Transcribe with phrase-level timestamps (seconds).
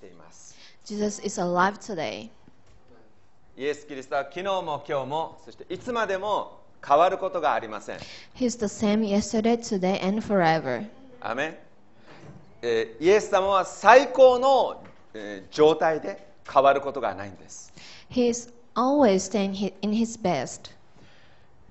[0.00, 0.56] ています。
[3.56, 7.98] イエス・キリストは昨日も今日もそしていつまでも変わることがありません。
[12.62, 14.82] イエス様は最高の、
[15.50, 17.72] 状態で変わることがないんです。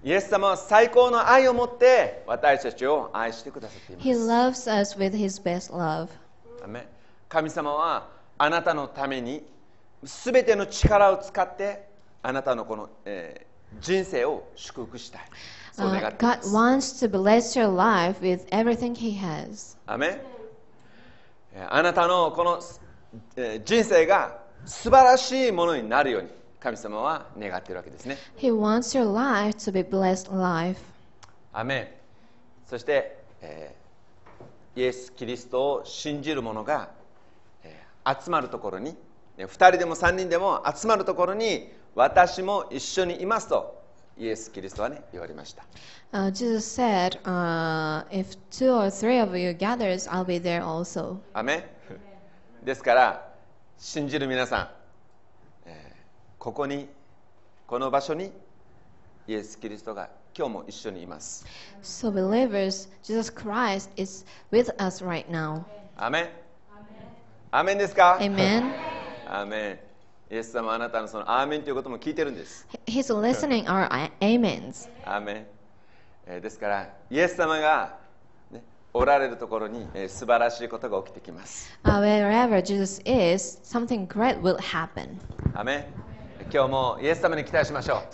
[0.03, 4.07] イエス様は最高の愛を持って私たちを愛してくださっています。
[7.29, 9.43] 神様はあなたのために
[10.03, 11.87] 全ての力を使って
[12.21, 13.47] あなたのこの、えー
[13.81, 15.21] 人生を祝福したい。
[15.73, 19.77] そう願 Uh, っていま God す wants to bless your life with everything He has.
[19.85, 20.21] アメ
[21.69, 22.61] あなたのこの、
[23.35, 26.29] えー人生が素晴らしいものになるように
[26.61, 28.17] 神様は願っているわけですね。
[28.37, 30.79] He wants your life to be blessed life.
[31.51, 31.87] アメン
[32.69, 36.96] そして、えーイエス・キリストを信じる者が、えー
[38.07, 38.95] 集まるところに
[39.37, 43.77] 2人でも3人でも集まるところに私も一緒にいますと
[44.17, 45.63] イエス・キリストは、ね、言われました。
[51.33, 51.69] あめ
[52.63, 53.33] ですから
[53.77, 54.69] 信じる皆さん、
[55.65, 56.89] えー、ここに
[57.67, 58.31] この場所に
[59.27, 61.45] イエス・キリストが今日も一緒にいます。
[61.83, 65.63] So believers, Jesus Christ is with us right now.
[65.95, 66.46] アメ
[67.57, 68.71] アメンですか？Amen.
[69.27, 69.79] アーメ
[70.29, 74.87] ンイエス様はあなたのそのアーメンということも聞いてるんです He's listening our amens.
[75.03, 75.47] アーメン、
[76.27, 77.97] えーですからイエス様が、
[78.51, 85.17] ね、おられるところに、えー素晴らしいことが起きてきます Uh, wherever Jesus is, something great will happen.
[85.55, 85.85] アーメン
[86.51, 88.13] 今日もイエス様に期待しましょう。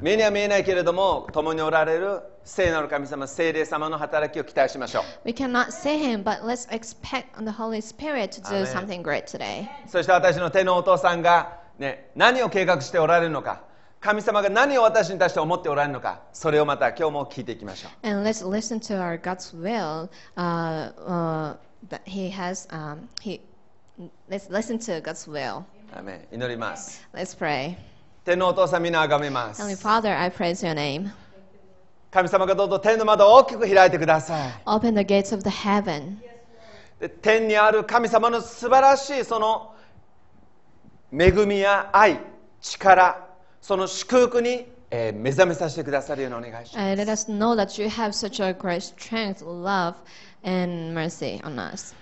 [0.00, 5.02] 目には見えないけれども、共におられる聖なる神様、聖霊様の働きを期待しましょう。
[9.86, 13.62] そして私の手のお父さんが、ね、何を計画しておられるのか。
[14.00, 18.06] 神様が何を私に対して思っておられるのか、それをまた今日も聞いていきましょう。
[26.32, 27.76] 祈ります Let's pray.
[28.24, 31.10] 天のお父さん皆あがめます Heavenly Father, I praise Your name.
[32.10, 36.16] 神様がどうぞ天の窓を大きく開いてください Open the gates of the heaven.
[37.00, 39.74] で天にある神様の素晴らしいその
[41.12, 42.20] 恵みや愛
[42.60, 43.16] 力
[43.60, 49.94] その祝福に、えー目覚めさせてくださるようにお願いします Uh, let us know that You have such a great strength, love,
[50.44, 51.94] and mercy on us.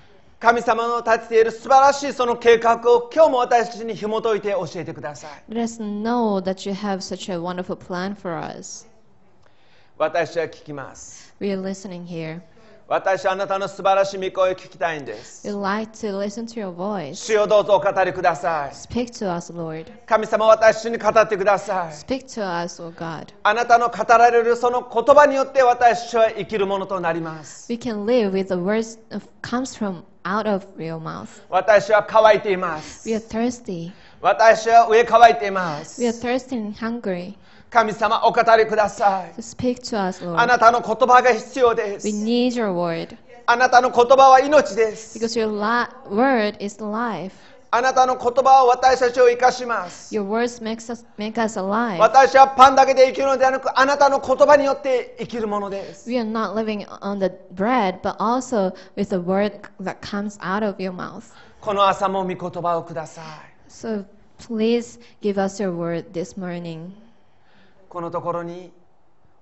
[0.45, 5.43] 神様の立てている素晴らしいその計画を今日も私たちに紐解いて教えてください。
[9.97, 11.35] 私は聞きます。
[12.87, 17.15] 私はあなたの素晴らしい御声を聞きたいんです like to.
[17.15, 19.87] 主をどうぞお語りください Speak to us, Lord.
[20.05, 23.29] 神様私に語ってください Speak to us, O God.
[23.43, 31.29] あなたの語られるその言葉によって私は生きるものとなります We can live with the words that comes from out of your mouth.
[31.49, 33.93] 私は乾いています We are thirsty.
[34.21, 36.01] 私は上乾いています。
[36.01, 37.35] We are thirsty and hungry.
[37.75, 39.33] 神様お語りください。
[39.41, 40.47] Speak to us, あ Lord.
[40.47, 42.07] なたの言葉が必要で We す。
[42.09, 45.19] need your word あなたの言葉は命です。
[45.19, 45.51] because your
[46.09, 47.35] word is life.
[47.73, 50.15] あなたの言葉は私たちを生かします。
[50.15, 51.99] Your words makes us make us alive.
[51.99, 56.09] 私はパンだけで生きるのではなく、あなたの言葉によって生きるものです。
[56.09, 60.77] We are not living on the bread, but also with the word that comes out of
[60.81, 61.25] your mouth.
[61.61, 63.25] この朝も御言葉をください。
[63.69, 64.05] So
[64.39, 66.93] please give us your word this morning.
[67.95, 68.73] このところに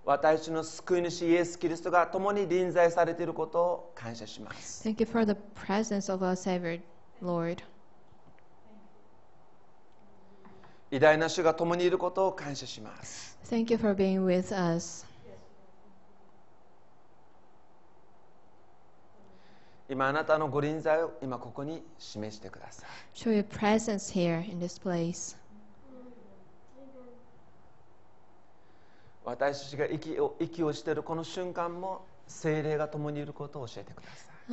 [0.04, 4.86] 私の救い主イエス・キリストが共に臨在されていることを感謝します。
[4.86, 6.82] Thank you for the presence of our Savior,
[7.22, 7.64] Lord.
[10.90, 13.38] 偉大な主が共にいることを感謝します。
[13.44, 15.06] Thank you for being with us.
[19.88, 22.88] 今あなたのご臨在を今ここに示してください。
[23.14, 25.40] Show your presence here in this place.
[29.24, 34.52] 私が息を,息をしているこの瞬間も精霊が共にいることを教えてください。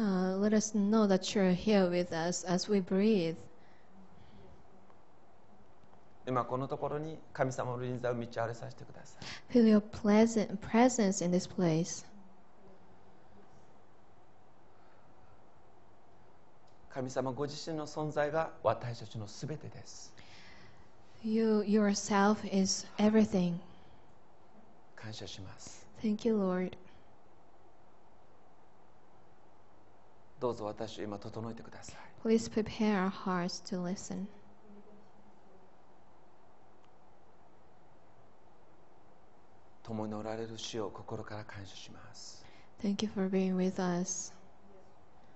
[6.28, 9.18] 今このところに神様の臨座を道荒れさせてくださ
[9.52, 9.58] い。
[9.58, 9.82] Feel
[16.90, 20.14] 神様ご自身の存在が私たちのすべてです。
[25.02, 26.78] 感謝します Thank you, Lord.
[30.40, 34.28] どうぞ私を今整えてください Please prepare our hearts to listen.
[39.84, 42.46] 共におられる主を心から感謝します
[42.82, 44.34] Thank you for being with us.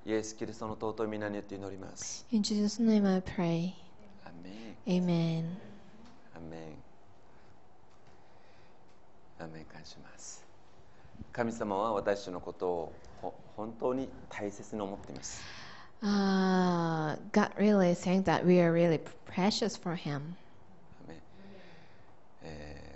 [0.06, 3.71] イエス・キリストの尊い皆によって祈ります In Jesus' name I pray.
[4.25, 5.04] アメン Amen.
[5.06, 5.57] アメン
[6.36, 6.93] アメン
[9.50, 10.44] 感謝します
[11.31, 15.42] 神様は私のことをほ本当に大切に思っています
[16.06, 20.36] Uh, God really think that we are really precious for Him.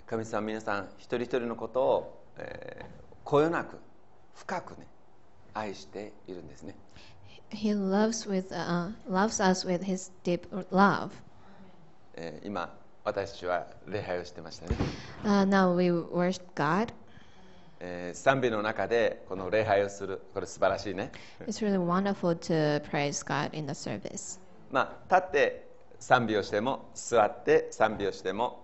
[0.06, 2.84] 神様は皆さん一人一人のことを、えー、
[3.24, 3.78] こよなく
[4.34, 4.86] 深くね
[5.54, 6.74] 愛しているんですね
[7.50, 11.10] He loves with uh, loves us with His deep love.
[12.14, 12.74] えー今
[13.08, 14.76] 私たちは礼拝をしてましたね、
[15.24, 16.92] Uh, now we worship God.
[17.80, 21.10] えー賛美の中でこの礼拝をするこれ素晴らしいね
[21.46, 24.38] It's really wonderful to praise God in the service.
[24.70, 25.68] まあ立って
[25.98, 28.62] 賛美をしても座って賛美をしても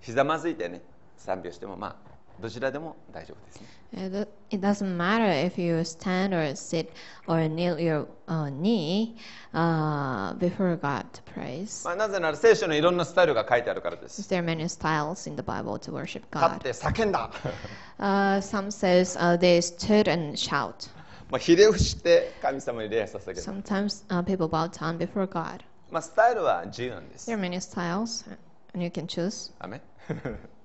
[0.00, 0.82] ひざまずいてね
[1.16, 2.01] 賛美をしてもまあ
[2.39, 6.89] どちらでも大丈夫ですね It it doesn't matter if you stand or sit
[7.25, 9.15] or kneel your uh, knee
[9.53, 11.83] uh, before God to praise.
[11.85, 16.59] まあ、なぜなら聖書のいろんなスタイルが書いてあるからです There are many styles in the Bible to worship 立っ God.
[16.59, 17.31] て叫んだ
[17.99, 20.89] Uh, some says uh, they stood and shout.
[21.31, 25.61] まあひれ伏して神様に礼拝捧げる Sometimes uh, people bow down before God.
[25.89, 28.25] まあスタイルは自由なんです There are many styles,
[28.73, 29.51] and you can choose.
[29.59, 29.81] アメ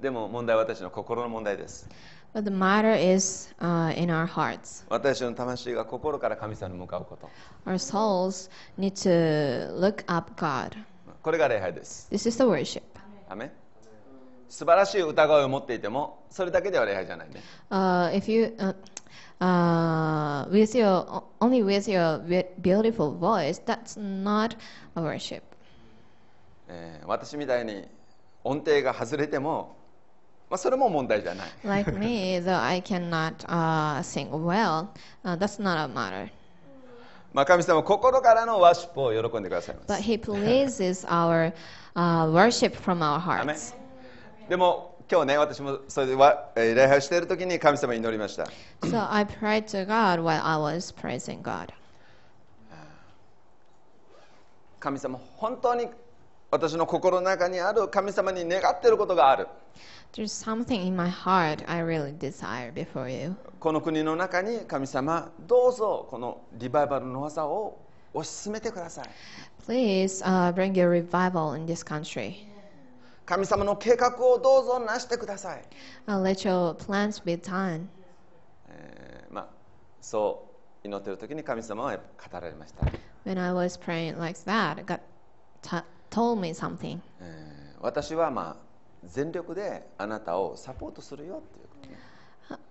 [0.00, 1.88] でも問題は私の心の問題です
[2.34, 4.84] But the matter is uh, in our hearts.
[4.90, 7.28] 私の魂が心から神様に向かうこと
[7.66, 10.76] Our souls need to look up God.
[11.22, 12.82] これが礼拝です This is the worship.
[13.28, 13.50] アメ
[14.48, 18.74] 素晴らしい歌声を持っていてもそれだけでは礼拝じゃないね Uh, if you uh,
[19.40, 24.56] uh, with your only with your be- beautiful voice, that's not
[24.96, 25.42] a worship.
[26.68, 27.84] えー私みたいに
[28.44, 29.76] 音程が外れても、
[30.50, 34.88] まあ、それも問題じゃない Like me, though I cannot uh, sing well,
[35.24, 36.30] uh, that's not a matter.
[37.34, 41.52] まあ神様は心からのワーシップを喜んでくださいま But す He pleases our
[41.94, 43.74] uh, worship from our hearts.
[44.48, 48.44] でも今日ね私もそれでわえー礼拝をしている時に神様に祈りました
[48.82, 51.68] So I prayed to God while I was praising God.
[54.80, 55.88] 神様本当に
[56.50, 59.48] 私の心の中にある神様に願っていることがある
[60.14, 63.36] There's something in my heart I really desire before you.
[63.60, 67.78] この国の中に神様どうぞこのリバイバルの技を
[68.14, 69.04] 推し進めてください
[69.66, 72.46] Please uh, bring your revival in this country.
[73.26, 75.62] 神様の計画をどうぞなしてください、
[76.06, 77.86] Uh, let your plans be done.
[78.70, 79.48] えーまあ、
[80.00, 80.48] そ
[80.82, 82.00] う祈っている時に神様は語
[82.32, 82.86] られました、
[83.26, 85.00] When I was praying like that, God
[85.60, 87.00] t- told me something.
[87.80, 88.68] 私はまあ
[89.04, 91.98] 全力であなたをサポートするよっていうことね。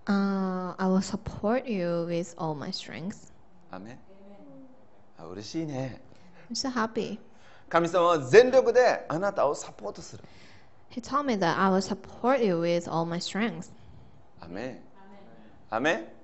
[0.06, 3.32] Uh, I will support you with all my strength.
[3.70, 3.98] アメ
[5.18, 6.00] あ嬉しいね。
[6.50, 7.18] I'm so happy.
[7.68, 10.24] 神様は全力であなたをサポートする。
[10.90, 13.70] He told me that I will support you with all my strength.
[14.40, 14.82] アメ
[15.70, 16.17] アメ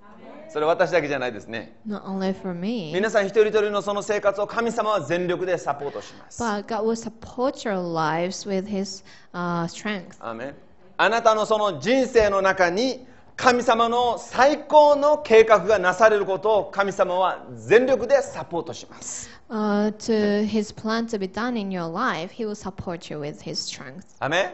[0.48, 9.64] それ私だけじゃないですね Not only for me, 皆さん一人一人のその生活を神様は全力でサポートします but God will support your lives with His uh,
[9.68, 10.16] strength.
[10.20, 10.54] アーメン
[10.96, 23.42] あなたのその人生の中に神様の最高の計画がなされることを神様は全力でサポートします Uh, to His plan to be done in your life, He will support you with
[23.42, 24.16] His strength.
[24.18, 24.50] アーメン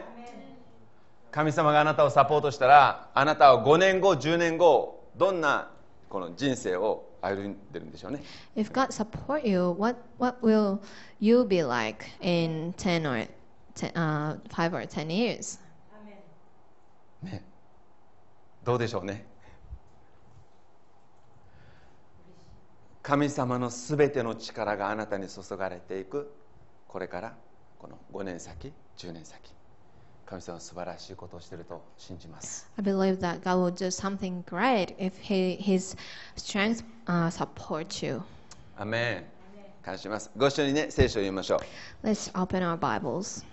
[1.31, 5.69] 神様があなたをサポートしたらあなたは5年後10年後どんな
[6.11, 8.21] この人生を歩んでるんでしょうね
[8.53, 10.79] If God support you, what what will
[11.21, 13.29] you be like in ten or
[13.73, 15.57] ten, uh, five or ten years?
[17.23, 17.45] ね
[18.65, 19.25] どうでしょうね
[23.01, 26.33] 神様のすべての力があなたに注がれていく
[26.89, 27.35] これから
[27.79, 29.39] この5年先10年先
[30.31, 35.97] 神様は素晴らしいことをしていると信じます I believe that God will do something great if he, His
[36.37, 38.21] strength uh, support you.
[38.77, 39.23] アメン
[39.83, 43.43] 感謝しますご一緒にね聖書を読みましょう Let's open our Bibles.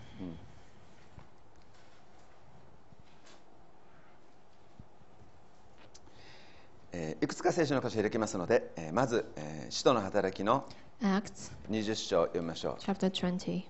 [6.92, 10.64] えーいくつか聖書の箇所を開きますので、えーまず、えー使徒の働きの
[11.02, 13.64] Acts 20章を読みましょ chapter 20.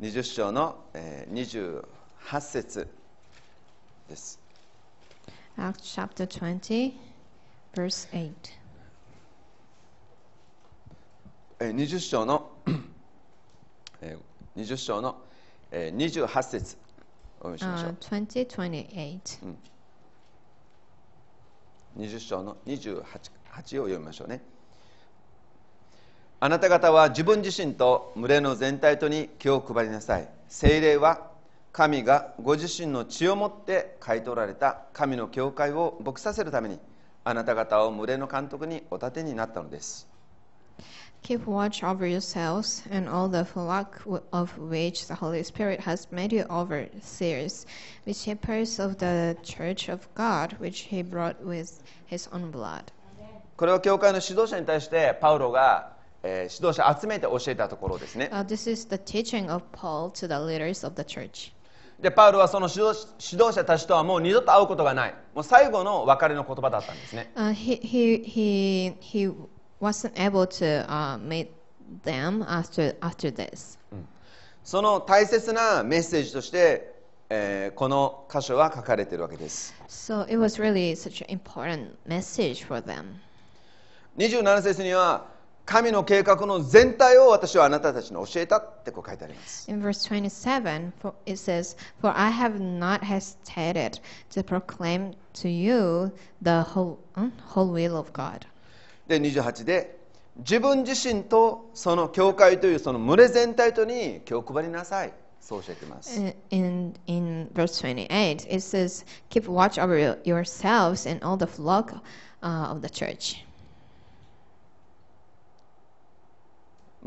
[0.00, 1.82] う20章の、えー
[2.30, 2.88] 28節
[4.08, 4.38] です
[5.56, 6.92] Acts chapter 20,
[7.74, 8.32] Verse 8.
[11.60, 12.50] えー20 章の、
[14.00, 15.16] えー20章の、
[15.70, 16.76] えー28節
[17.40, 19.56] お読みしましょ Uh, う 20, 28.
[21.96, 24.40] 20章の28 8を読みましょうね
[26.40, 31.32] あなた方は自分自身と群れの全体とに気を配りなさい聖霊は
[31.72, 36.78] 神がご自身の血をもって買い取られた神の教会を牧させるために
[37.24, 40.06] あなた方を群れの監督にお立てになったのです
[41.24, 46.32] Keep watch over yourselves and all the flock of which the Holy Spirit has made
[46.32, 47.66] you overseers,
[48.06, 52.92] with shepherds of the church of God, which he brought with his own blood.
[53.56, 55.97] これは教会の指導者に対してパウロが、
[56.50, 58.28] 指導者集めて教えたところですね。
[62.00, 65.14] で、パウルはその指導,指導者たちとはもう二度と会うことがない。
[65.34, 67.32] もう最後の別れの言葉だったんですね。
[74.62, 76.94] その大切なメッセージとして、
[77.30, 79.74] えー、この箇所は書かれているわけです。
[79.88, 80.24] So
[84.54, 85.26] it、節には、
[85.68, 96.10] 神の計画の全体を私はあなたたちに教えたってこう書いてあります In verse 27, for, it says, For I have not hesitated to proclaim to you
[96.40, 98.46] the whole, hmm, whole will of God.
[99.08, 99.98] で28で
[100.38, 106.18] 自分自身とその教会というその群れ全体とに気を配りなさいそう教えています
[106.50, 111.92] In, in, verse 28, it says, Keep watch over your- yourselves and all the flock
[112.42, 113.44] uh, of the church.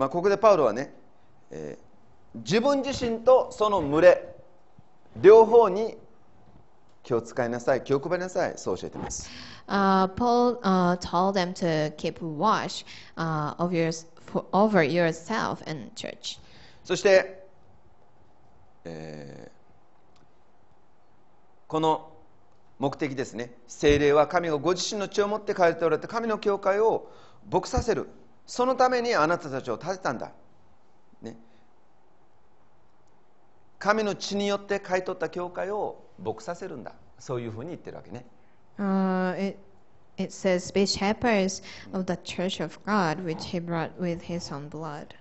[0.01, 0.91] まあ、ここでパウロはね、
[1.51, 1.85] えー
[2.33, 4.35] 自分自身とその群れ
[5.17, 5.97] 両方に
[7.03, 9.29] 気を使いなさい気を配りなさいそう教えています。
[9.67, 12.85] Uh, Paul uh, told them to keep watch
[13.17, 16.39] uh, of yours, for, over yourself and church.
[16.85, 17.45] そして、
[18.85, 19.51] えー
[21.67, 22.13] この
[22.79, 23.51] 目的ですね。
[23.67, 27.11] 聖霊は神がご自身の血を持って書いておられた神の教会を
[27.51, 28.09] 牧させる
[28.51, 30.33] そのためにあなたたちを立てたんだ、
[31.21, 31.37] ね、
[33.79, 36.91] 神の血によって買い取った教会を牧させるんだ。
[37.17, 38.25] そういうふうに言ってるわけね。
[38.77, 39.57] Uh, it,
[40.17, 44.67] it says, Be shepherds of the church of God, which he brought with his own
[44.67, 45.15] blood.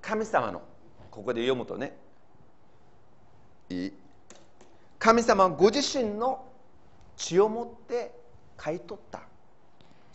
[0.00, 0.62] 神様の
[1.10, 1.98] ここで読むとね。
[3.68, 3.92] いい。
[4.98, 6.46] 神様ご自身の
[7.18, 8.18] 血をもって
[8.56, 9.25] 買い取った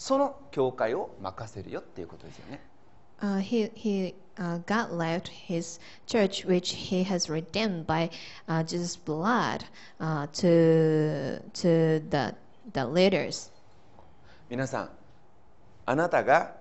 [0.01, 2.59] その教会を任せるよっていうことですよね
[3.21, 8.09] Uh, he, he, uh, God left his church, which he has redeemed by
[8.47, 9.63] uh, Jesus' blood,
[9.99, 12.33] uh, to, to the,
[12.73, 13.51] the leaders.
[14.49, 14.89] 皆さん
[15.85, 16.55] あなたが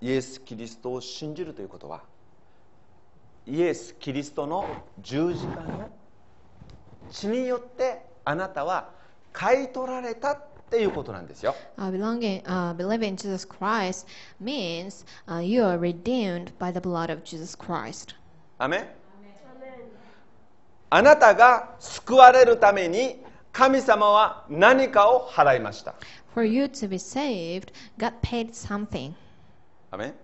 [0.00, 2.00] イエス・キリストを信じるということは
[3.46, 4.66] イエス・キリストの
[5.00, 5.90] 十字架の
[7.10, 8.88] 血によってあなたは
[9.34, 14.06] 買い取られたっていうことなんですよ Uh, belonging, uh, believing in Jesus Christ
[14.40, 18.14] means uh, you are redeemed by the blood of Jesus Christ.
[18.58, 18.86] アメン
[20.90, 23.20] あなたが救われるために
[23.52, 25.94] 神様は何かを払いました
[26.34, 29.14] For you to be saved, God paid something.
[29.90, 30.14] アメン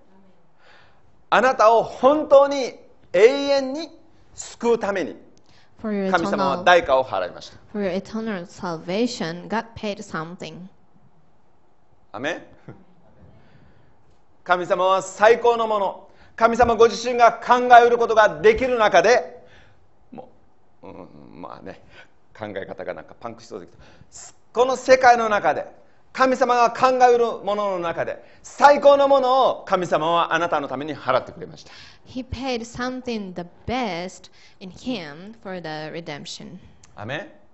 [1.31, 2.75] あなたを本当に
[3.13, 3.89] 永遠に
[4.35, 5.17] 救うために
[5.83, 10.69] 神様は代価を払いました for your eternal salvation, God paid something.
[12.11, 12.43] アメン
[14.45, 19.45] 神様は最高のもの神様ご自身が考えうることができる中で
[20.11, 20.31] も
[20.83, 20.91] う、う
[21.37, 21.83] ん、まあね
[22.35, 23.69] 考え方がなんかパンクしそうで
[24.11, 25.67] すこの世界の中で
[26.15, 31.73] 神様が考えうるものの中で最高のものを神様はあなたのために払ってくれました
[32.07, 34.31] He paid something the best
[34.61, 36.59] in Him for the redemption.
[36.95, 37.46] アメン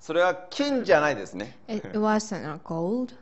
[0.00, 1.56] それは金じゃないですね。
[1.68, 3.14] It, wasn't gold.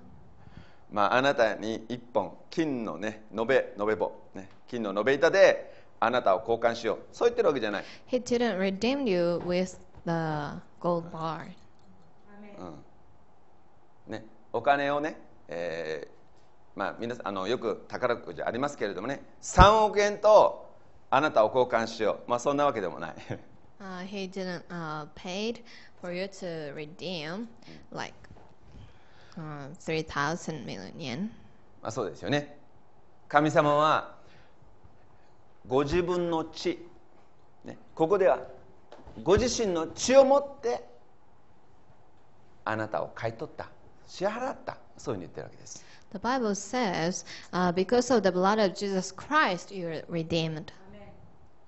[0.91, 6.99] まあ、あなたに一本金のね延べ延べ棒、ね、金の延べ板であなたを交換しよう。
[7.13, 11.49] そう言ってるわけじゃない、He didn't redeem you with the gold bar.
[14.07, 16.19] ね、お金をね、えー
[16.79, 20.73] まあ、皆さんあのよく宝くじありますけれどもね3億円と
[21.11, 23.15] あなたを交換しよう、まあ、そんなわけでもない。
[23.81, 25.61] Uh, he didn't uh, paid
[26.01, 27.49] for you to redeem
[27.91, 28.15] like
[29.37, 31.31] uh, 3,000 million yen.
[31.83, 32.59] まあそうですよね
[33.29, 34.17] 神様は
[35.67, 36.79] ご自分の血、
[37.65, 38.41] ね、ここでは
[39.23, 40.83] ご自身の血を持って
[42.65, 43.69] あなたを買い取った
[44.07, 50.73] 支払ったそういうふうに言ってるわけです The Bible says, uh, because of the blood of Jesus Christ, you are redeemed.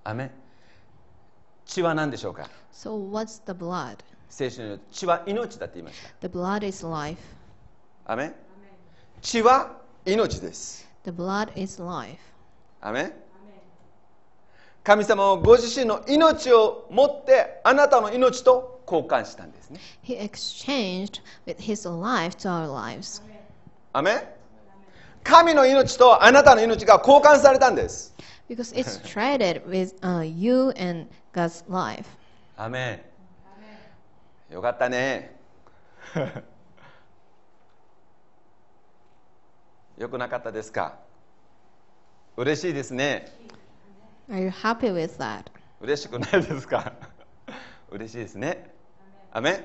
[0.03, 0.31] アメン
[1.65, 3.97] 血は何でしょうか So, what's the blood?
[4.31, 7.21] 聖書による血は命だって言いました The blood is life.
[8.05, 8.35] アメン
[9.21, 12.17] 血は命です The blood is life.
[12.79, 13.13] アメン
[14.83, 23.21] 神様はご自身の命を持ってあなたの命と交換したんですね He exchanged with his life to our lives.
[23.91, 24.23] アメン
[25.23, 28.15] 神の命とあなたの命が交換されたんです
[28.49, 32.05] Because it's traded with uh, you and God's life.
[32.55, 33.10] アメン
[34.51, 35.35] よかったね。
[39.97, 40.97] よくなかったですか？
[42.35, 43.31] 嬉しいですね。
[44.29, 45.45] Are you happy with that?
[45.79, 46.91] 嬉しくないですか？
[47.91, 48.73] 嬉しいですね。
[49.31, 49.63] アメン。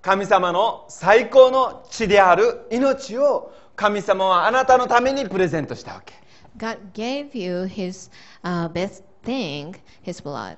[0.00, 6.14] 神様の最高の地である命を神様はあなたのためにプレゼントしたわけ。
[6.58, 8.10] God gave you his
[8.42, 10.56] uh, best thing, his blood.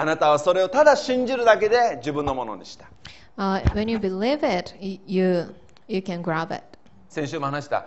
[0.00, 2.86] あなたはそれをただ信じるだけで自分のものでした。
[7.10, 7.86] 先週も話した。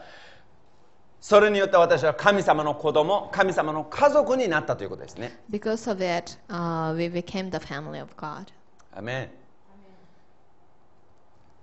[1.19, 5.39] それによって私は神様の子供、神様の家族になったということですね。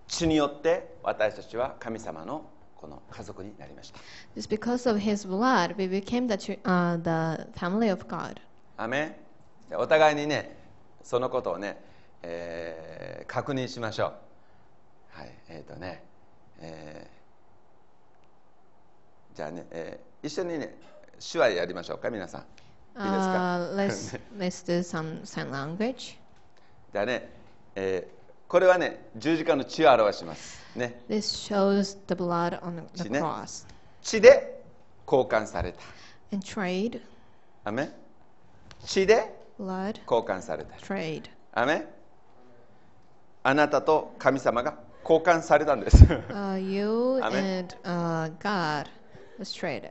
[0.09, 4.01] 血によって私たちは神様のこの家族になりました。
[4.37, 4.49] Just、
[9.77, 10.57] お互いにね
[11.03, 11.79] そのことをね、
[12.23, 14.13] えー確認しましょう。
[15.21, 16.03] はいえっ、とね、
[16.61, 20.75] えーじゃあね、えー一緒にね
[21.33, 22.41] 手話やりましょうか皆さん。
[22.41, 26.17] いいですか？Uh, let's, let's do some sign language.
[26.93, 27.31] じゃあね、
[27.77, 30.61] えーこれはね十字架の血を表します。
[30.75, 31.01] ね。
[31.09, 31.21] This
[31.55, 33.21] shows the blood on the 血ね。
[33.23, 33.65] cross.
[34.03, 34.65] 血で
[35.07, 35.79] 交換された。
[36.33, 37.01] And trade,
[37.63, 37.93] アメン。
[38.85, 41.25] 血で blood, 交換された trade.
[41.53, 41.85] アメン
[43.43, 47.59] あなたと神様が交換されたんです Uh, you Amen.
[47.61, 48.89] and uh, God
[49.39, 49.91] was traded.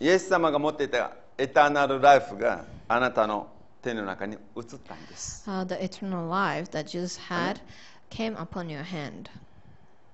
[0.00, 3.48] イエス様が持っていたエターナルライフがあなたの
[3.82, 7.60] 手の中に移ったんです Uh, the eternal life that Jesus had
[8.10, 9.28] came upon your hand.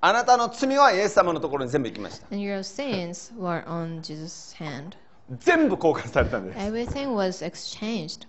[0.01, 4.97] あなたの罪はイエス様のところに全部行きました And your sins were on Jesus' hand.
[5.37, 6.59] 全部交換されたんです。
[6.59, 8.27] Everything was exchanged.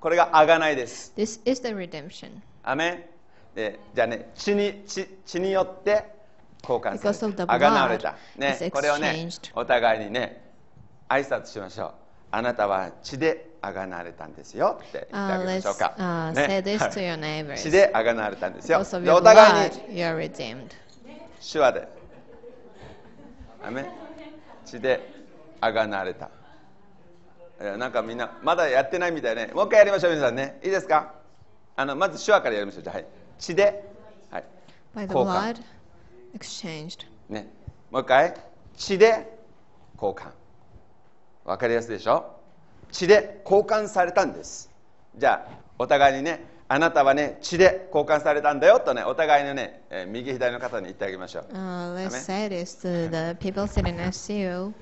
[0.00, 1.14] これがあがないです。
[2.62, 3.08] あめ
[3.54, 6.04] でじゃね血に血、血によって
[6.62, 8.16] 交換されたあがなわれた。
[8.36, 10.50] ね、これをね、お互いにね、
[11.08, 11.92] 挨拶しましょう。
[12.30, 15.94] あなたは血であがなわれたんですよって言ってあましょうか。
[15.96, 17.56] Uh, uh, ね、say this to your neighbors.
[17.56, 18.80] 血であがなわれたんですよ。
[18.80, 18.84] お
[19.22, 20.68] 互いに you're redeemed.
[21.40, 21.88] 手話で。
[23.64, 23.86] あメ
[24.66, 25.13] 血で。
[25.72, 26.30] 贖われた。
[27.78, 29.50] なんかみんなまだやってないみたいね。
[29.54, 30.58] もう一回やりましょう皆さんね。
[30.62, 31.14] いいですか？
[31.76, 32.82] あのまず手話からやりましょう。
[32.82, 33.06] じゃあはい。
[33.38, 33.84] 血で、
[34.30, 34.44] はい、
[34.94, 35.54] By the 交換。
[35.54, 35.62] blood,
[36.38, 37.06] exchanged.
[37.28, 37.48] ね、
[37.90, 38.34] もう一回。
[38.76, 39.38] 血で
[39.94, 40.30] 交換。
[41.44, 42.36] わかりやすいでしょ？
[42.90, 44.70] 血で交換されたんです。
[45.16, 51.44] じゃあお互いにねあなたはね血で交換されたんだよとねお互いのね、えー右左の方に言ってあげましょう。
[51.52, 54.74] Uh, let's say this to the people sitting next to you.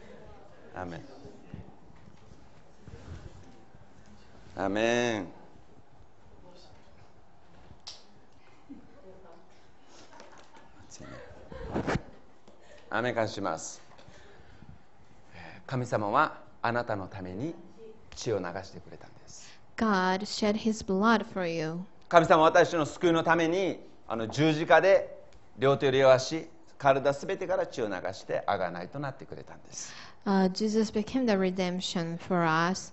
[0.75, 1.01] アーメン
[4.57, 5.27] アーメン
[12.91, 13.83] アーメン感謝します
[15.67, 17.55] 神様はあなたのために
[18.15, 21.81] 血を流してくれたんです God shed his blood for you.
[22.09, 25.19] 神様は私の救いのためにあの十字架で
[25.59, 26.47] 両手を両足
[26.79, 29.93] 体すべてから血を流して贖いとなってくれたんです
[30.26, 32.92] Uh, Jesus became the redemption for us,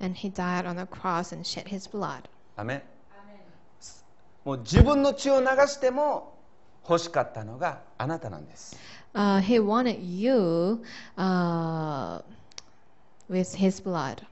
[0.00, 2.28] and he died on the cross and shed his blood.
[2.56, 2.82] アメン
[4.44, 6.34] もう自分の血を流しても
[6.88, 8.76] 欲しかったのがあなたなんです
[9.14, 10.82] Uh, he wanted you
[11.16, 12.20] uh,
[13.30, 14.22] with his blood.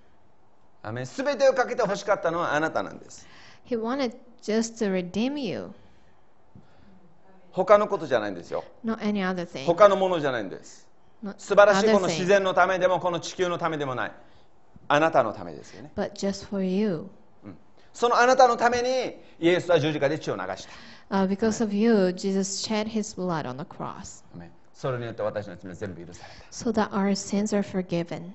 [0.83, 3.27] アメン全てをかけて欲しかったのはあなたなんです
[3.65, 5.73] He wanted just to redeem you,
[7.53, 9.65] 他のことじゃないんですよ not any other thing.
[9.67, 10.86] 他のものじゃないんです Not
[11.38, 14.12] 素晴らしいこの自然のためでもこの地球のためでもない
[14.88, 17.10] あなたのためですよね But just for you.
[17.94, 20.72] そのあなたのためにイエスは十字架で血を流した
[21.10, 24.24] Uh, because of you, Jesus shed his blood on the cross
[24.74, 28.34] それによって私の罪は全部許された so that our sins are forgiven.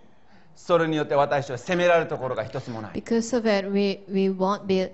[0.57, 4.89] それによって私は責められるところが一つもない Because of it, we, we won't be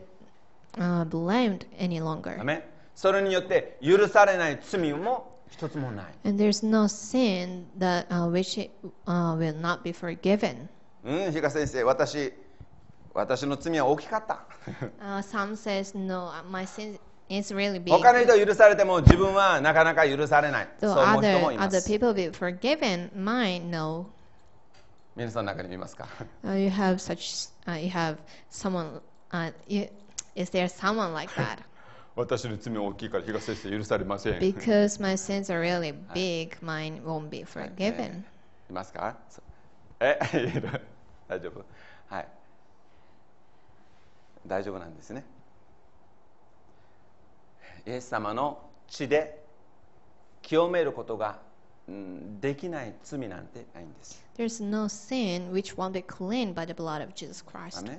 [0.76, 2.62] uh, blamed any ア longer.
[2.94, 8.70] それによって許されない罪も一つもない And there's no sin that uh, which it,
[9.06, 10.68] uh, will not be forgiven.
[11.04, 12.32] うん比嘉先生私
[13.14, 14.44] 私の罪は大きかった
[15.00, 17.90] Uh, some says no, uh, my sin is really big.
[17.90, 24.06] 他の人は許されても自分はなかなか許されないそう So 思う人 other もいま other す people be forgiven, mine no.
[25.16, 26.06] 皆さんの中にいますか
[26.44, 28.18] Uh, you have such, uh, you have
[28.50, 29.00] someone.
[29.32, 29.88] Uh, you,
[30.36, 31.58] is there someone like that?
[32.18, 38.24] 私の罪は大きいから比嘉先生許されません Because my sins are really big, mine won't be はい forgiven.
[38.68, 39.40] いますかそ
[40.00, 40.18] え
[41.28, 41.64] 大丈夫
[42.08, 42.28] はい
[44.46, 45.24] 大丈夫なんですね
[47.86, 49.44] イエス様の血で
[50.42, 51.38] 清めることが、
[51.88, 57.84] うん、できない罪なんてないんです There's no sin which won't be cleaned by the blood of Jesus ア Christ.
[57.86, 57.98] メン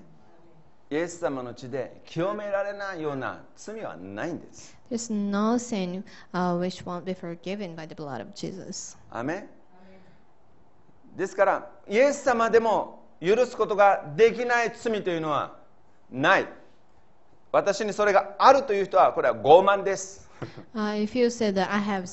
[0.92, 8.98] イエス様の血で清められないような罪はないんです There's no sin uh, which won't be forgiven by the blood of Jesus.
[9.12, 9.50] アメン
[11.16, 15.58] ですからイエス様でも許すことができない罪というのは
[16.12, 16.48] ない
[17.52, 20.28] 私にそれがあるという人はこれは傲慢です
[20.74, 22.08] Uh, if you say that I have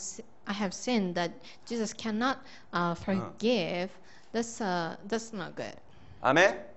[0.47, 1.31] I have sinned that
[1.65, 2.39] Jesus cannot
[2.73, 3.89] uh, forgive,
[4.33, 5.77] that's uh, that's not good.
[6.21, 6.76] アメン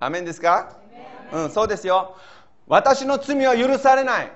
[0.00, 0.76] アメンですか?
[1.32, 2.16] うんそうですよ。
[2.66, 4.32] 私の罪は許されない。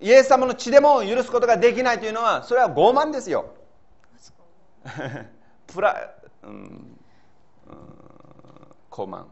[0.00, 3.50] イエス様の血でも許すことができないというのはそれは傲慢ですよ。
[5.72, 6.96] プラうんうん
[8.90, 9.24] 傲慢。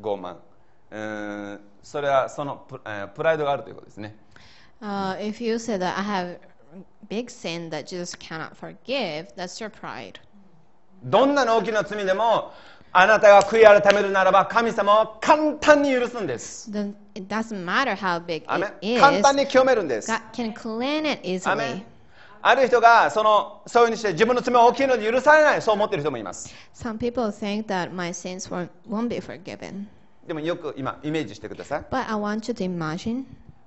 [0.00, 0.36] 傲慢。
[0.90, 4.16] うんそれはそのプ,、えープライドがあるということですね。
[4.82, 6.38] Uh, if you say that I have
[7.08, 10.20] big sin that Jesus cannot forgive, that's your pride.
[11.02, 12.52] どんなに大きな罪でも
[12.92, 16.70] あなたが悔い改めるならば神様は簡単に許すんです。
[18.98, 20.10] 簡単に清めるんです。
[22.42, 26.52] ある人がそ,のそういうにして自分の罪は大きいので許されない、そう思っている人もいます。
[30.26, 31.84] でもよく今、イメージしてください。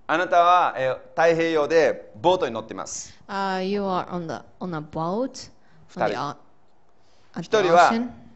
[0.07, 3.17] あなたは、えー、太平洋でボートに乗っています。
[3.29, 3.63] Uh,
[6.09, 7.41] you。
[7.41, 7.93] 1人は。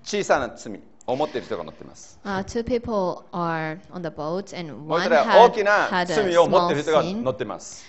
[0.07, 2.17] 小さな罪をってる人が乗ってます。
[2.23, 2.63] 大き
[5.65, 7.85] な罪を持っている人が乗っています。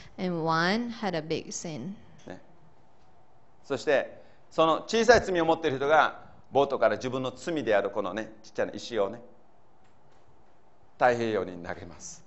[3.64, 9.20] そして、その小さい罪を持っている人が、ボートから自分の罪であるこのね、ちっちゃな石をね、
[10.94, 12.24] 太平洋に投げます。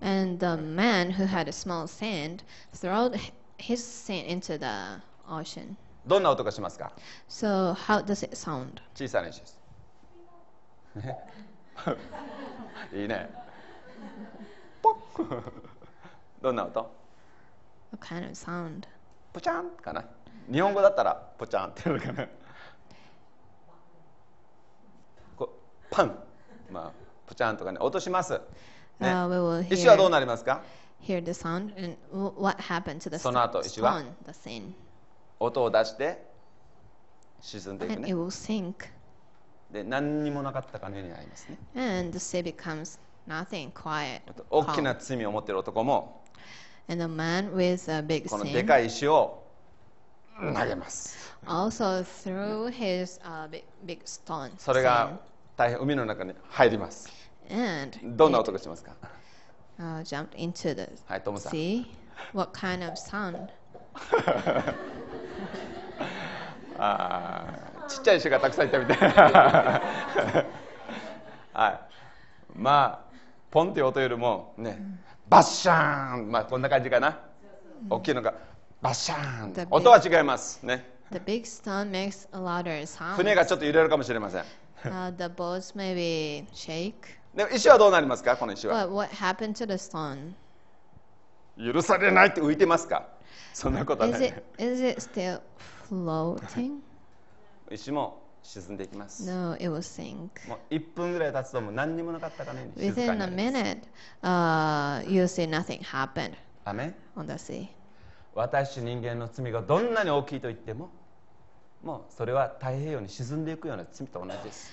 [0.00, 2.42] And the man who had a small sand
[2.74, 3.12] throw
[3.58, 5.76] his sin into the ocean.
[6.10, 6.90] どんな音がしますか
[7.28, 8.82] So how does it sound?
[8.96, 9.60] 小さな石です。
[10.96, 11.16] ね
[12.92, 13.30] いいね。
[14.82, 15.42] ポッ
[16.42, 16.92] どんな音
[17.92, 18.88] What kind of sound?
[19.32, 20.04] ポチャンかな
[20.50, 22.28] 日本語だったらポチャンってなるかな
[25.36, 26.18] こうパン
[26.72, 26.92] まあ
[27.28, 28.40] ポチャンとかね音します、ね
[29.00, 30.60] Uh, we will 石はどう hear, なりますか
[31.00, 31.72] hear the sound.
[31.78, 31.96] And
[32.36, 34.74] what happened to the その後、石は stone, the sin?
[35.40, 36.22] 音を出して
[37.40, 38.74] 沈んでいく And ね.
[39.72, 44.20] で何にもなかったかのようになりますね And the sea becomes nothing, quiet.
[44.50, 46.22] 大き.な罪を持っている男も
[46.88, 49.42] And the man with a big このでかい石を
[50.38, 54.50] 投げます also threw his uh, big, big stone.
[54.58, 55.20] それが
[55.56, 57.08] 大変海の中に入ります。
[57.50, 58.92] and どんな音がしますか
[59.78, 61.52] uh, jumped into the はい、トムさん。
[61.52, 61.86] sea.
[62.34, 63.48] What kind of sound?
[66.82, 68.98] あーちっちゃい石がたくさんいたみたい。
[71.52, 71.80] はい。
[72.54, 73.14] まあ、
[73.50, 74.80] ポンっていう音よりもね、
[75.28, 77.18] バッシャーン、まあこんな感じかな。
[77.90, 78.34] 大きいのが
[78.80, 79.68] バッシャーン。
[79.70, 80.88] 音は違いますね。
[81.12, 83.16] The big stone makes a louder sound.
[83.16, 84.44] 船がちょっと揺れるかもしれません。
[84.84, 86.94] Uh, the boats maybe shake.
[87.34, 88.36] でも石はどうなりますか？
[88.36, 88.86] この石は。
[88.86, 90.32] But what happened to the stone?
[91.72, 93.06] 許されないって浮いてますか？
[93.52, 94.42] そんなことはな Is い it。
[94.58, 95.40] is it still
[95.90, 96.78] floating?
[97.70, 99.26] 石も沈んでいきます。
[99.26, 100.48] No, it will sink.
[100.48, 103.80] もう1分ぐらい経つともう何にもなかったかのように静か Within に a minute,
[104.22, 107.68] uh, you see nothing happened アメン on the sea.
[108.34, 110.90] 私人間の罪がどんなに大きいと言っても
[111.82, 114.70] もうそれは太平洋に沈んでいくような罪と同じです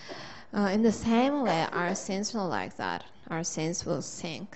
[0.53, 3.01] Uh, in the same way, our sins will like that.
[3.29, 4.47] Our sins will sink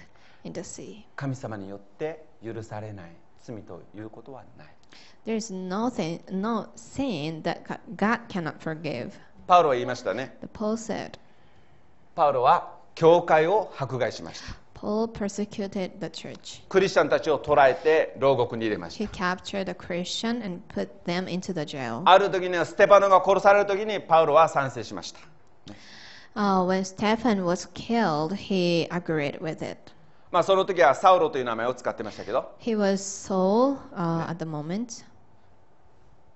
[0.45, 1.04] in the sea.
[1.17, 3.12] 神様によって許されない
[3.42, 4.68] 罪ということはない
[5.26, 7.62] There's nothing, no sin that
[7.96, 9.12] God cannot forgive.
[9.48, 11.12] パウロは言いましたね The Paul said,
[12.16, 16.64] パウロは教会を迫害しました Paul persecuted the church.
[16.68, 22.02] クリスチャンたちを捕らえて牢獄に入れました He captured a Christian and put them into the jail.
[22.06, 25.20] ある時にはステパノが殺される時にパウロは賛成しました
[26.34, 29.92] Uh, when Stephen was killed, he agreed with it.
[30.32, 35.04] まあその時はサウロという名前を使ってましたけど He was Saul uh, at the moment.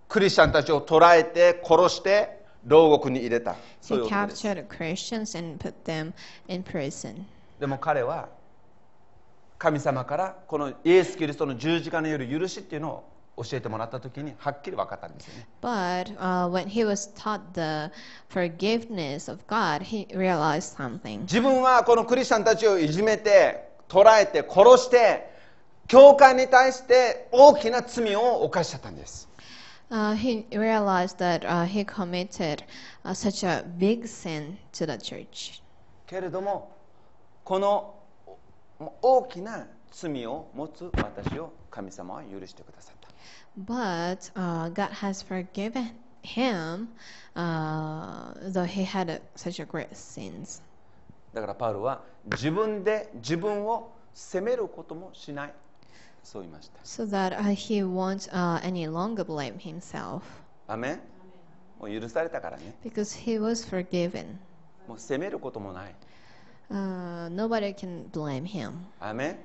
[0.10, 6.14] クリスチャンたちを捕らえて殺して牢獄に入れたそうい He う男です captured Christians and put them
[6.48, 7.24] in prison.
[7.60, 8.28] でも彼は
[9.58, 13.04] 神様からこのイエス・キリストの十字架による許しっていうの
[13.38, 17.92] を教えてもらった時にはっきり分かったんですよね But uh, when he was taught the
[18.30, 21.22] forgiveness of God, he realized something.
[21.22, 25.30] 自分はこのクリスチャンたちをいじめて捕らえて殺して
[25.88, 29.30] 教会に対して大きな罪を犯しちゃったんです
[29.92, 32.64] Uh, he realized that uh, he committed
[33.06, 35.62] uh, such a big sin to the church.
[36.08, 36.76] けれども
[37.44, 37.94] この
[39.04, 43.10] 大きな罪を持つ私を神様は許してくださった
[43.58, 45.92] But uh, God has forgiven
[46.24, 46.90] him,
[47.36, 50.62] uh, though he had a, such a great sins.
[51.36, 55.54] だからパウロは自分で自分を責めることもしない
[56.24, 60.22] そう言いました So that uh, he won't uh, any longer blame himself,
[60.68, 61.00] アメン
[61.80, 64.38] もう許されたからね because he was forgiven.
[64.88, 65.96] もう責めることもない
[66.72, 68.72] Uh, nobody can blame him.
[69.00, 69.38] アメン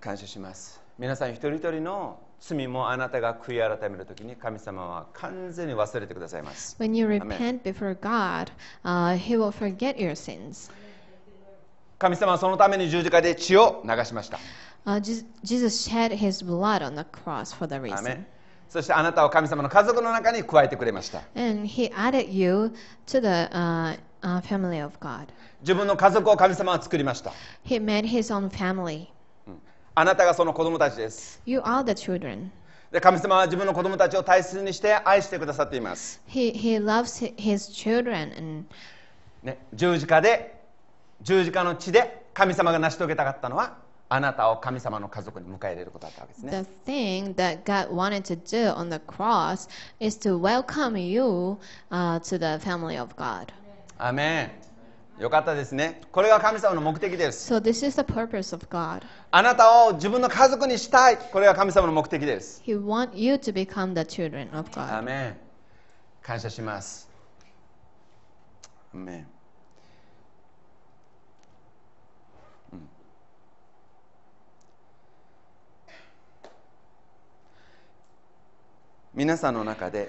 [0.00, 8.50] 感謝します皆さん一人一人の罪もあなたが悔い改めるときに神様は完全に忘れてくださいます When you repent before God,
[8.84, 10.70] uh, he will forget your sins.
[11.98, 14.38] 神様はそのために十字架で血を流しました
[14.86, 18.20] Uh, Je- Jesus shed his blood on the cross for the reason.
[18.20, 18.26] ン
[18.70, 22.72] そしてあなたを神様の家族の中に加えてくれました And he added you
[23.08, 25.26] to the uh, uh, family of God.
[25.62, 27.32] 自分の家族を神様は作りました
[27.66, 29.08] He made his own family.
[29.98, 32.50] あなたがその子供たちです You are the children.
[32.92, 38.32] で神様は自分の子供たちを大切にして愛してくださっています He, he loves hi- his children.
[38.38, 38.64] And
[39.42, 40.54] ね、十字架で
[41.22, 43.76] 十字架の地で神様が成し遂げたかったのは
[44.08, 49.68] あなたを神様の家族に迎え入れることだったわけですね the thing that God wanted to do on the cross
[50.00, 51.58] is to welcome you
[51.90, 53.52] uh, to the family of God.
[53.98, 54.50] アーメン
[55.18, 56.00] よかったですね。
[56.12, 57.52] これが神様の目的です。
[57.52, 59.02] So this is the purpose of God.
[59.32, 61.18] あなたを自分の家族にしたい。
[61.18, 62.62] これが神様の目的です。
[62.64, 65.02] He wants you to become the children of God.
[65.02, 65.36] メン
[66.22, 67.10] 感謝します。
[68.94, 69.26] アーメン
[72.74, 72.88] うん。
[79.14, 80.08] 皆さんの中で、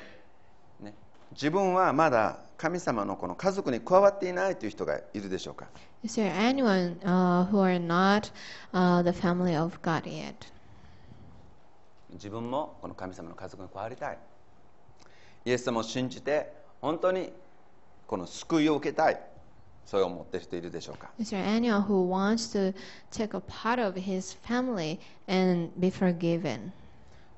[0.80, 0.94] ね、
[1.32, 5.68] 自分はまだ神様のこの家族に加わっていないという人がいるでしょうか、
[12.12, 14.18] 自分もこの神様の家族に加わりたい。
[15.46, 17.32] イエス様を信じて本当に
[18.06, 19.22] この救いを受けたい。
[19.86, 21.12] そう思っている人いるでしょうか？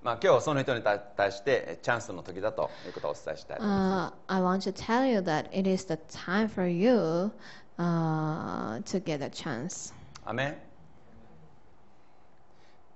[0.04, 7.32] まあ今日その人に対対してえチャンスの時だということをお伝えしたいと思いま Uh, I want to tell you that it is the time for you
[7.78, 9.70] uh, to get a chance.
[9.70, 9.94] す
[10.26, 10.58] アメン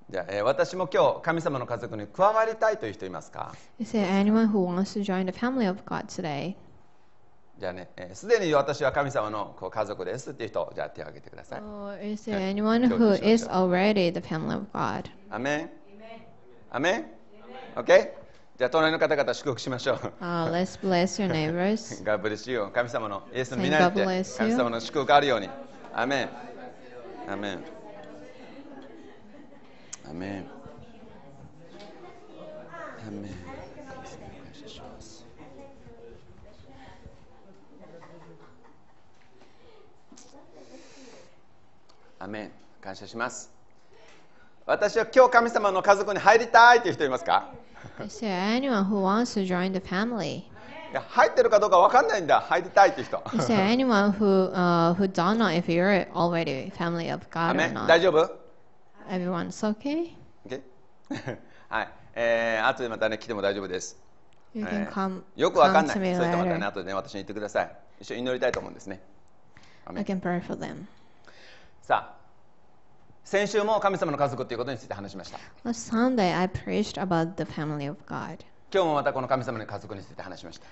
[0.10, 6.56] じゃあ、えー私も今日神様の家族に加わりたいという人いますか Is there anyone who wants to join the family of God today?
[7.58, 15.10] じゃあねえーすで、に私は神様のこう家族ですっていう人じゃあ手を挙げてください Or is there anyone who is already the family of God?
[15.30, 15.70] アメン
[16.76, 17.06] アメン
[17.78, 18.10] OK?
[18.58, 19.96] じゃあ隣の方々祝福しましょう。
[20.22, 22.04] Uh, let's bless your neighbors.
[22.04, 22.70] God bless you.
[22.74, 25.50] 神様のイエスの皆に.神様の祝福があるように。
[25.94, 26.30] アメン
[27.32, 27.64] アメン
[30.10, 30.48] アメン
[33.08, 33.30] アメン神様に
[34.44, 35.26] 感謝します
[42.20, 43.55] アメン感謝します
[44.66, 47.52] 私は今日神様の家族に入りたいという人いますか
[48.04, 50.44] Is there anyone who wants to join the family?
[50.94, 57.52] 入ってるかどうか分かんないんだ入りたいという人 Is there anyone who uh, who don't know if you're already family of ア
[57.52, 57.88] God メ or ン not?
[57.88, 58.46] 大丈夫
[59.08, 60.14] Everyone's okay?
[60.48, 60.62] OK
[61.70, 64.00] はい、えー、後でまたね来ても大丈夫です。
[64.56, 65.96] You え can ー come, よくわかんない。
[65.96, 66.68] そういった方ね、later.
[66.68, 67.72] 後でね、私に言ってください。
[68.00, 69.02] 一緒に祈りたいと思うんですね。
[69.86, 70.86] I ン can pray for them.
[71.82, 72.25] さあ、
[73.26, 75.40] 先週も神様の家族ということについて話しました。
[75.64, 78.46] Last Sunday, I preached about the family of God.
[78.72, 80.68] 今日もまたこの神様の家族について話しました。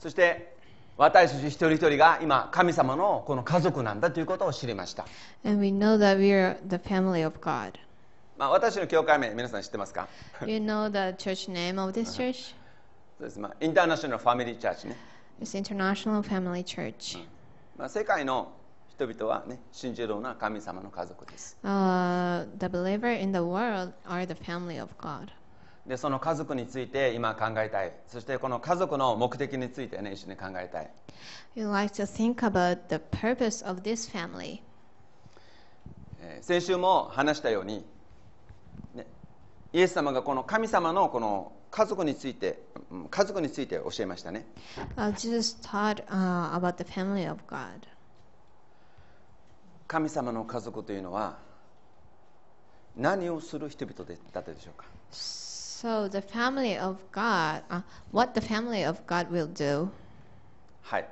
[0.00, 0.56] そして、
[0.96, 5.06] 私たち一人一人が今神様のこの家族なんだということを知りました、
[5.44, 7.74] And we know that we are the family of God.
[8.38, 10.08] まあ、私の教会名皆さん知ってますか
[10.46, 12.54] you know the church name of this church?
[13.18, 14.96] そうです、まあ、インターナショナルファミリーチャーチね、
[15.42, 17.22] It's International Family Church.
[17.76, 18.52] まあ、世界の
[18.96, 25.28] 人々はね信じるような神様の家族です Uh, the believer in the world are the family of God.
[25.86, 30.90] でその家族について今考えたいそしてこの家族の目的についてね一緒に考えたい
[31.56, 34.60] We like to think about the purpose of this family.
[36.20, 37.84] えー先週も話したように、
[38.94, 39.06] ね、
[39.72, 44.46] イエス様がこの神様のこの家族についてうん家族について教えましたね
[44.96, 47.86] Uh, Jesus taught uh, about the family of God.
[49.86, 51.38] 神様の家族というのは
[52.96, 59.88] 何をする人々でだったでしょうか So the family of God, uh, what the family of God will do
[60.82, 61.08] はい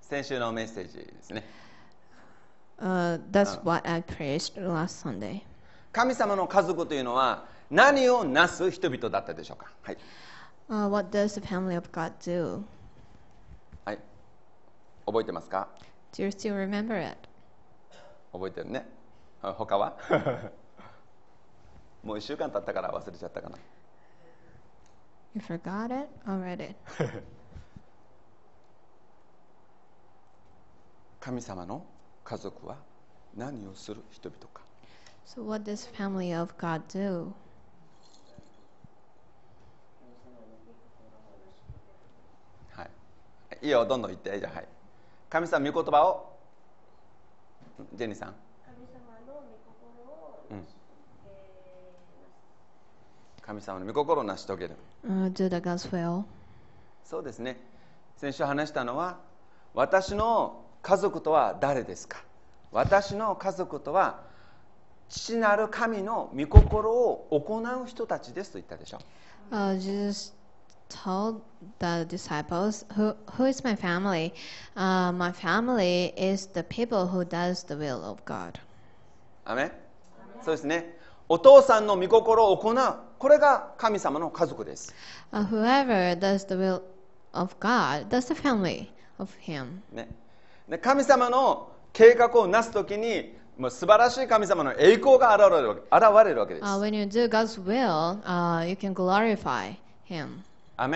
[0.00, 1.44] 先週のメッセージですね
[2.80, 5.42] Uh, that's what I preached last Sunday.
[5.92, 9.98] 神様の家族というのは何をなす人々だったでしょうかはい、
[10.70, 12.62] Uh, what does the family of God do?
[13.84, 13.98] はい、
[15.04, 15.68] 覚えてますか
[16.12, 17.29] Do you still remember it?
[18.32, 18.86] 覚えてるね。
[19.42, 19.96] あ他は？
[22.02, 23.58] もう1週間経ったから忘れちゃったかな。
[25.34, 26.74] You forgot it already.
[31.20, 31.84] 神様の
[32.24, 32.78] 家族は
[33.34, 34.62] 何をする人々か。
[35.26, 37.32] So what does family of God do?
[42.72, 42.90] はい。
[43.62, 44.40] いいよどんどん言って。
[44.40, 44.68] じゃあはい。
[45.28, 46.29] 神様の御言葉を
[47.94, 48.34] ジェニーさん。
[48.64, 50.58] 神様の御心を、うん。
[50.58, 50.62] え
[53.42, 54.76] 神様の御心を成し遂げる。
[55.06, 56.24] Uh, do the God's will.
[57.04, 57.60] そうですね。
[58.16, 59.18] 先週話したのは
[59.74, 62.22] 私の家族とは誰ですか？
[62.72, 64.20] 私の家族とは
[65.08, 68.98] 父なる神の御心を行う人たちですと言ったでしょ。
[69.50, 70.32] Uh, Jesus
[70.90, 71.40] told
[71.78, 74.34] the disciples, "Who who is my family?
[74.76, 78.60] Uh, my family is the people who does the will of God."
[79.44, 79.72] アメン
[80.44, 80.98] そうですね
[81.28, 82.76] お父さんの御心を行う
[83.18, 84.94] これが神様の家族です
[85.32, 86.82] Uh, whoever does the will
[87.32, 89.80] of God, that's the family of Him.
[89.92, 90.08] ね、
[90.68, 96.64] で神様の計画をなすときにもう素晴らしい神様の栄光が現れるわけ現れるわけです。
[96.64, 99.74] Uh, when you do God's will, uh, you can glorify
[100.08, 100.42] Him.
[100.82, 100.88] ア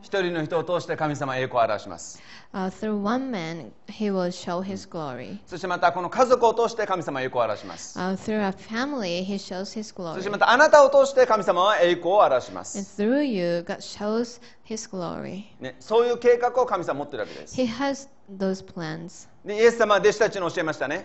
[0.00, 2.18] 一人の人を通して神様は栄光を表します。
[5.46, 7.98] そしてまたこの家族を通して神様は栄光を表します。
[10.14, 12.78] そしてまたあなたを通して神様は栄光を表します。
[15.80, 17.54] そういう計画を神様は持っているわけです。
[19.46, 21.04] イエス様は弟子たちに教えましたね。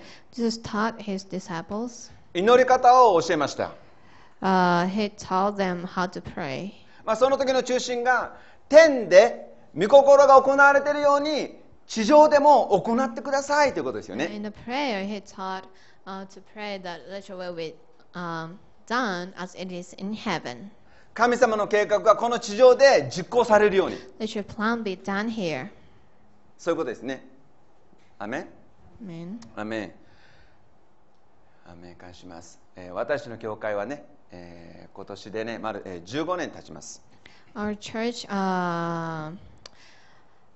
[2.33, 3.71] 祈り方を教えました。
[7.11, 8.37] まあ、その時の中心が
[8.69, 14.27] 天で御心が行われているように地上でも行ってくださいということですよね。
[14.33, 15.63] In the prayer, he taught
[16.05, 17.75] uh, to pray that let your will be
[18.13, 18.55] um,
[18.87, 20.69] done as it is in heaven.
[21.13, 25.67] 神様の計画がこの地上で実行されるように Let your plan be done here.
[26.57, 27.27] そういうことですね
[28.19, 28.47] アメン
[29.05, 29.37] ？Amen.
[29.57, 29.91] アメン
[31.69, 37.01] アメン感謝します、えー私の教会はね、えー今年でね丸、えー15年経ちます
[37.55, 39.33] Our church uh,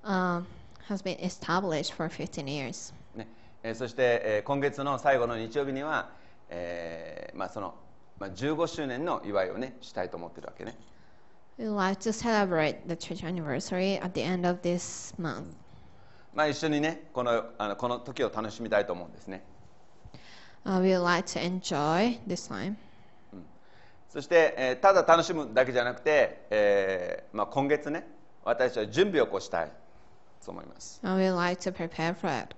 [0.04, 0.44] uh,
[0.88, 2.94] has been established for 15 years.
[3.16, 3.28] ね
[3.64, 6.10] えーそして、えー今月の最後の日曜日には、
[6.50, 7.76] えーまあその
[8.18, 10.78] まあ、15周年の祝いをねしたいと思ってるわけね
[11.58, 15.46] We like to celebrate the church anniversary at the end of this month.
[16.34, 19.44] まあ一緒にねこのあのこの時を楽しみたいと思うんですね
[20.66, 22.76] Uh, we like to enjoy this time.
[24.10, 28.08] そして、えーただ楽しむだけじゃなくて、えーまあ、今月ね
[28.44, 29.72] 私たちは準備をこうしたい。
[30.46, 32.56] と思います、Uh, we would like to prepare for it.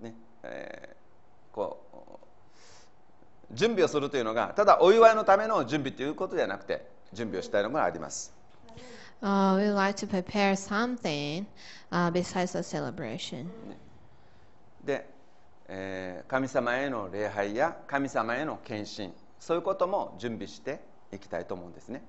[0.00, 1.78] ねえーこ
[3.50, 8.32] う準備をするというのがただお祝いのための準備ということではなくて準備をしたいのがあります。
[9.22, 11.44] Uh, we would like to prepare something
[11.90, 13.46] uh, besides the celebration.
[14.84, 15.06] で、
[15.68, 19.12] えー神様への礼拝や神様への献身
[19.42, 20.80] そういうことも準備して
[21.12, 22.00] いきたいと思うんですね。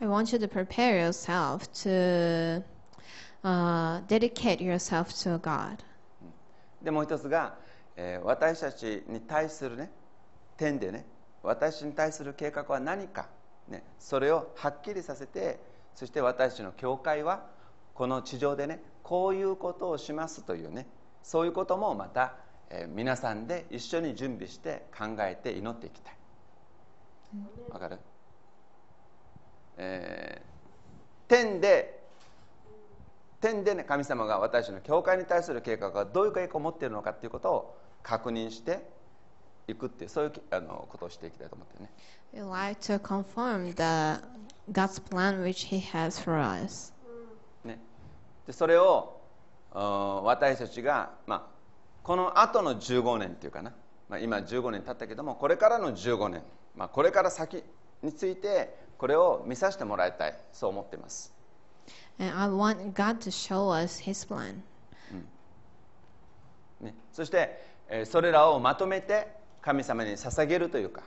[0.00, 2.64] I want you to prepare yourself to
[3.44, 5.78] uh, dedicate yourself to God.
[6.82, 7.54] でもう一つが、
[7.96, 9.92] えー私たちに対するね
[10.56, 11.06] 点でね
[11.44, 13.28] 私に対する計画は何か、
[13.68, 15.60] ね、それをはっきりさせて
[15.94, 17.46] そして私たちの教会は
[17.94, 20.88] この地上でねこういうことをしますというね
[21.22, 22.34] そういうこともまた、
[22.70, 26.19] えー皆さんで一緒に準備して考えて祈っていきたい
[27.70, 27.98] わかる、
[29.76, 30.50] えー
[31.30, 32.02] 天で
[33.40, 38.84] 天でね神様が私の教会に対する計画がどういう計画を持っているのかということを確認して
[39.68, 41.90] いくっていうそういうあのことをしていきたいと思ってるね。
[42.34, 44.20] We like to confirm the
[44.72, 46.92] God's plan which He has for us?
[47.64, 47.78] ね。
[48.46, 49.20] でそれを
[49.72, 51.42] うん私たちが、まあ、
[52.02, 53.72] この後の15年っていうかな、
[54.08, 56.42] まあ、今15年経ったけどもこれからの15年、
[56.76, 57.62] まあ、これから先
[58.02, 60.38] についてこれを見させてもらいたい。
[60.52, 61.32] そう思っています。
[62.18, 64.60] And I want God to show us His plan.
[66.80, 69.28] ね、そして、えーそれらをまとめて
[69.60, 71.02] 神様に捧げるというか、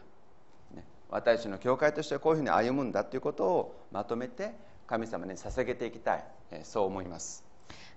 [0.73, 4.51] ね、私たちの教会としてこういうふうに歩むんだということをまとめて
[4.85, 7.43] 神様に捧げていきたい、えーそう思います。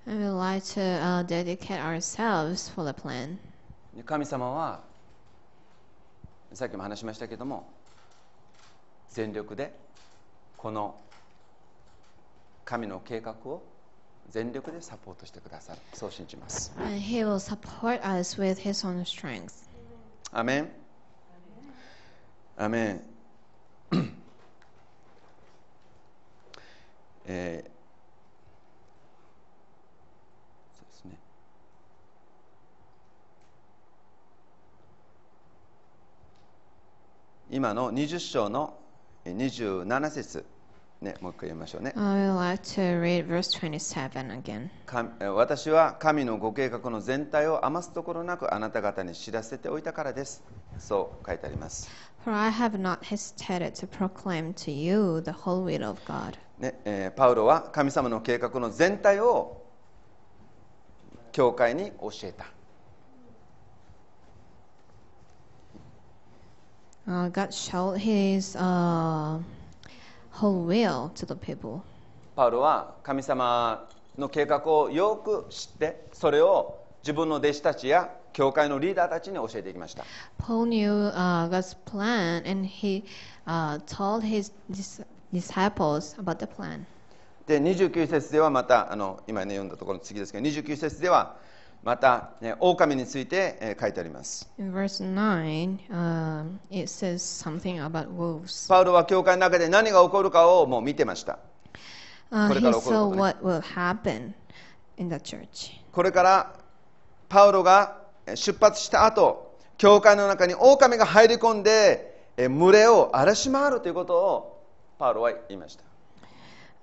[0.07, 1.25] Like to uh,
[4.05, 4.81] 神様は
[6.53, 7.69] さっきも話しましたけども
[9.11, 9.75] 全力で
[10.57, 10.99] この
[12.65, 13.63] 神の計画を
[14.31, 15.81] 全力でサポートしてくださる。
[15.95, 16.73] そう信じます。
[16.79, 19.69] And He will support us with His own strength.
[20.33, 20.69] アメン
[22.57, 23.03] アメン
[27.29, 27.71] えー
[30.77, 31.19] そうですね
[37.51, 38.79] 今の20章の
[39.25, 40.45] えー27節
[41.01, 41.93] ね、もう一回読みましょうね。
[41.95, 44.71] Like to read verse 27 again.
[44.87, 50.43] かえ私は神のご計画の全体を余すところなくあなた方に知らせておいたからです。
[50.79, 51.91] そう書いてあります。
[52.25, 56.39] For I have not hesitated to proclaim to you the whole will of God.
[56.59, 59.63] ねえーパウロは神様の計画の全体を
[61.33, 62.47] 教会に教えた。
[67.09, 69.39] Uh, God showed His uh,
[70.33, 71.83] whole will to the people.
[72.35, 73.89] パウロは神様
[74.19, 80.05] の計画をよく知ってそれを自分の弟子たちや教会のリーダーたちに教えていきました。
[80.39, 83.05] Paul knew uh, God's plan and he
[83.47, 86.85] uh, told his dis- disciples about the plan.
[87.47, 91.37] で29節ではまたあの今ね読んだところの次ですけど29節では
[91.87, 98.69] また、ね、狼について、えー書いてあります In verse 9, um, it says something about wolves.
[98.69, 101.39] パウロは教会の中で何が起こるかをもう見てました
[102.33, 103.23] Uh, これ he から起こる saw ことね。
[103.23, 104.33] what will happen
[104.97, 105.81] in the church.
[105.93, 106.55] これから
[107.29, 114.63] パウロがえー出発した後教会の中に狼が入り込んでえー群れを荒らし回るということを
[114.99, 115.85] パウロは言いました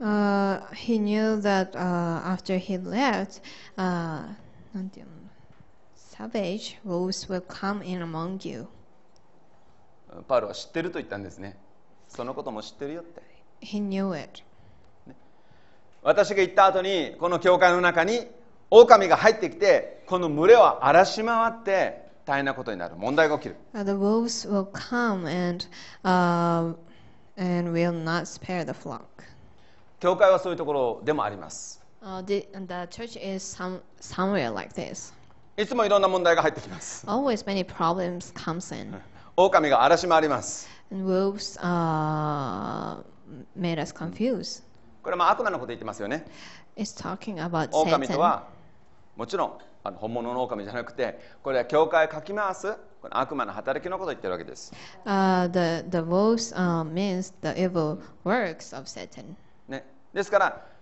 [0.01, 3.41] Uh, he knew that uh, after he left,
[3.77, 4.23] uh,
[4.73, 5.11] なんていうの
[5.95, 8.67] ？Savage wolves will come in among you.
[10.27, 11.57] パウロは知ってると言ったんですね。
[12.07, 13.21] そのことも知ってるよって。
[13.61, 14.43] He knew it.
[16.01, 18.27] 私が行った後にこの教会の中に
[18.69, 22.95] 狼が入ってきてこの群れを荒らし回って大変なことになる。
[22.95, 23.55] 問題が起きる。
[23.73, 25.65] Uh, the wolves will come and
[26.03, 26.73] uh,
[27.37, 29.01] and will not spare the flock.
[29.99, 35.13] 教会はそういうところでもあります Uh, the, the church is some, somewhere like this.
[35.55, 38.93] いつもいろんな問題が入ってきます Always many problems comes in,
[39.37, 43.01] 狼が荒らし回ります and wolves uh,
[43.57, 44.63] made us confused.
[45.01, 46.25] これはまあ悪魔のこと言ってますよね
[46.75, 48.47] It's talking about 狼と.は
[49.15, 49.53] もちろん
[49.85, 54.73] あの本物の狼じゃなくてこれは教会をかき回すこの悪魔の働きのことを言ってるわけです
[55.05, 59.35] Uh, the the wolves uh, means the evil works of Satan.
[59.69, 60.72] ね、ですから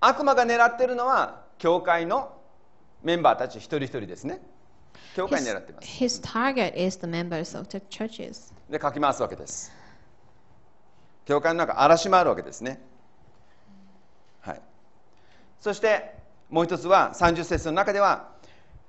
[0.00, 2.36] 悪魔が狙ってるのは教会の
[3.02, 4.40] メンバーたち一人一人ですね。
[5.14, 5.86] 教会 His, 狙ってます。
[5.86, 8.52] His target is the members of the churches.
[8.70, 9.72] でかき回すわけです。
[11.24, 12.80] 教会の中荒らし回るわけですね。
[14.40, 14.62] はい。
[15.60, 16.14] そして
[16.50, 18.30] もう一つは30節の中では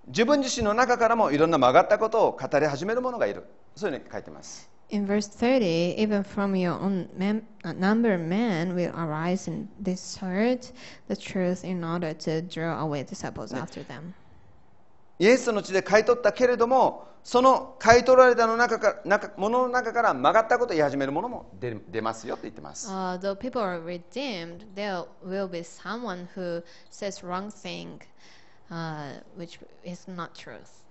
[0.07, 3.45] 自分自身の中からもいろんな曲がったことを語り始める者がいる。
[3.75, 10.71] そういうふうに書いてます In verse 30, even from your own mem- uh, number, men will arise and distort
[11.07, 14.13] the truth in order to draw away disciples after them.
[15.17, 26.61] イエスの地で買い取ったけれどもその買い取られたの中から中ものの中から曲がったことを言い始めるものも出出ますよって言ってます、Uh, though people are redeemed, there will be someone who
[26.91, 27.99] says wrong thing,
[28.69, 30.83] uh, which is not truth.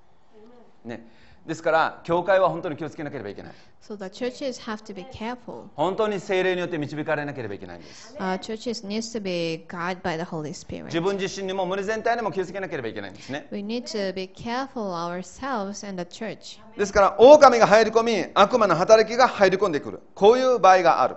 [0.84, 1.06] ね、
[1.46, 5.66] ですから教会は本当に気をつけなければいけない So the churches have to be careful.
[5.76, 11.00] 本当に精霊によって導かれなければいけないんです Uh, churches needs to be guided by the Holy 自 Spirit.
[11.02, 16.58] 分自身にも群れ全体にも気をつけなければいけないんですね We need to be careful ourselves and the church.
[16.78, 21.16] ですから狼が入り込み悪魔の働きが入り込んでくるこういう場合がある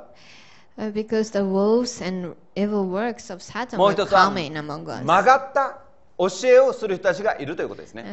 [0.80, 4.84] Uh, because the wolves and evil works of Satan もう will 一つは come in among
[4.92, 5.04] us.
[5.04, 5.80] 曲がった
[6.18, 8.04] 教えをする人たちがいるということですね。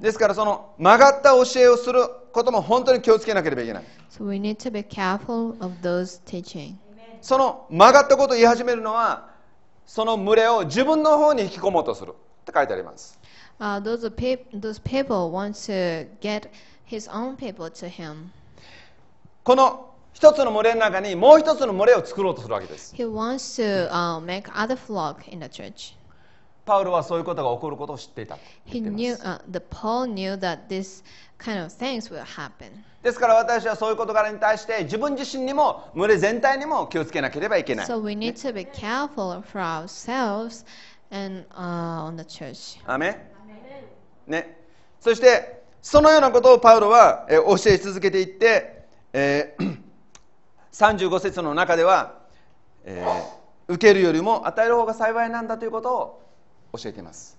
[0.00, 3.84] ですから、その曲がった教えをすることも本当に気をつけなければいけない。
[7.22, 9.30] その曲がったことを言い始めるのは、
[9.86, 12.10] その群れを自分の方に引き込もうとする。
[12.10, 12.14] っ
[12.44, 13.18] て書いてあります。
[19.44, 19.89] この
[20.20, 25.94] 一つの群れの中にもう一つの群れを作ろうとするわけです He wants to uh, make other flock in the church.
[26.66, 31.02] パウロはそういうことが起こることを知っていたと He knew, uh, the Paul knew that this
[31.38, 32.70] kind of things will happen.
[33.02, 40.66] ですから私はそういう事柄に対して自分自身にも群れ全体にも気をつけなければいけない So we need to be careful for ourselves
[41.10, 42.78] and uh, on the church.
[42.86, 44.58] アーメンね、
[45.00, 49.89] そしてそのようなことをパウロは、えー教え続けていって、えー
[50.80, 52.14] 35節の中では、
[52.84, 56.22] えー受けるよりも与える方が幸いなんだということを
[56.76, 57.38] 教えています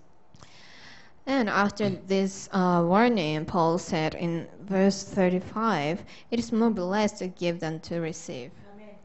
[1.26, 7.28] And after this uh, warning, Paul said in verse 35, It is more blessed to
[7.28, 8.52] give than to receive.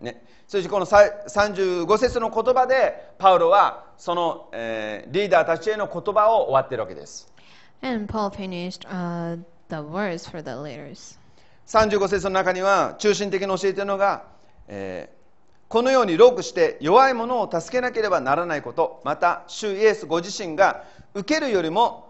[0.01, 7.27] ね、そしてこのさ35節の言葉でパウロはその、えーリーダーたちへの言葉を終わっているわけです
[7.83, 9.37] And Paul finished uh,
[9.69, 11.19] the words for the leaders.
[11.67, 14.25] 35節の中には中心的に教えているのが、
[14.69, 15.17] えー
[15.69, 22.07] このようにロークして弱い者を助けなければならないことまた主イエスご自身が受けるよりも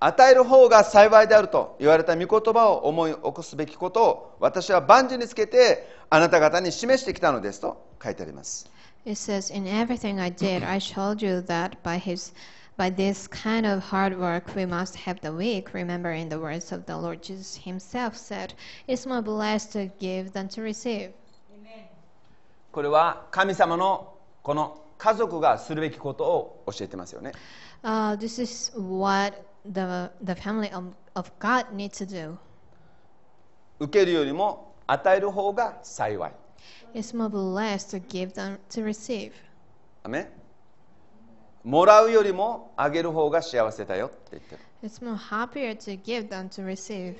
[0.00, 8.70] 与える方が幸いであると言われた御言葉を思い起こすべきことを私は万事につけてあなた方に示してきたのですと書いてあります。
[9.04, 12.32] It says, In everything I did, I showed you that by his
[12.77, 16.85] by this kind of hard work we must help the weak, remembering the words of
[16.85, 18.53] the Lord Jesus himself said,
[18.87, 21.13] It's more blessed to give than to receive.
[22.71, 27.33] これは神様のこの家族がするべきことを教えてますよね
[27.83, 29.33] Uh, this is what
[29.65, 32.37] the the family of, of God need to do.
[33.79, 36.31] 受けるよりも与える方が幸い
[36.95, 39.33] It's more blessed to give than to receive.
[40.03, 40.36] アメン
[41.68, 47.14] もらうよりもあげる方が幸せだよって言ってる It's more happier to give than to receive.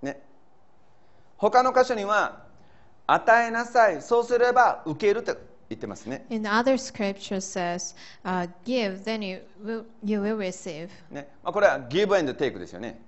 [0.00, 0.22] ね
[1.36, 2.44] 他の箇所には
[3.08, 5.36] 与えなさいそうすれば受けると
[5.68, 12.16] 言ってますね In the other scripture says, uh, "Give, then you will you will receive." ね、まあ、これは give
[12.16, 13.00] and take ですよね、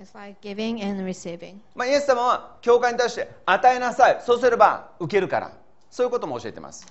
[0.00, 1.58] It's like giving and receiving.
[1.76, 5.52] まあ、イエス様は教会に対して与えなさいそうすれば受けるから
[5.88, 6.84] そういうことも教えてます、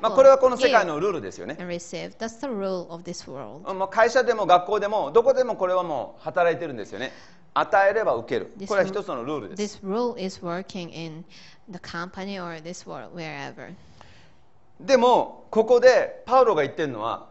[0.00, 1.56] まあこれはこの世界のルールですよね。
[3.74, 7.12] まあ会社でも学校でもどこでもこれはもう働いてるんですよね。
[7.52, 8.52] 与えれば受ける。
[8.68, 9.80] これは一つのルールです。
[14.80, 17.26] でも、ここでパウロが言ってるのは、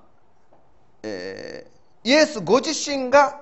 [1.04, 3.42] イエスご自身が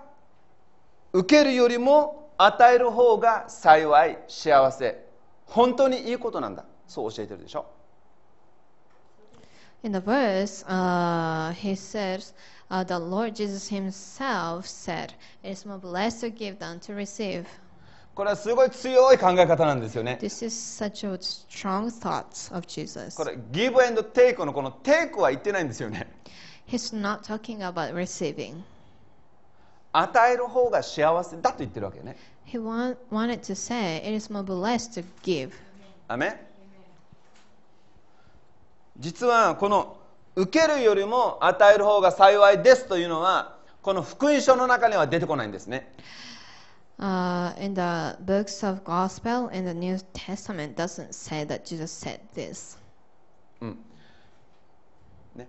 [1.14, 5.07] 受けるよりも与える方が幸い、幸せ。
[5.48, 7.66] 本当にいいことなんだそう教えてるでしょ
[9.84, 12.34] In the verse, uh, he says,
[12.72, 17.46] uh, "The Lord Jesus Himself said, it is more blessed to give than to receive."
[18.16, 23.16] これはすごい強い考え方なんですよね This is such a strong thoughts of Jesus.
[23.16, 26.12] これ give and take のこの take は言ってないんですよね
[26.68, 28.64] He's not talking about receiving.
[29.94, 32.18] 与える方が幸せだと言ってるわけよね
[32.48, 35.52] He want, wanted to say, "It is more blessed to give."
[36.08, 36.38] アメン
[38.98, 39.98] 実はこの
[40.36, 45.92] 受けるよりも与える方が幸いですというのはこの福音書の中には出てこないんですね
[47.00, 52.20] Uh, in the books of Gospel in the New Testament doesn't say that Jesus said
[52.34, 52.80] this.
[55.36, 55.48] ね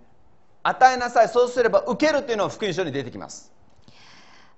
[0.61, 3.51] 与えなさいそうすれば受けるというのは福音書に出てきます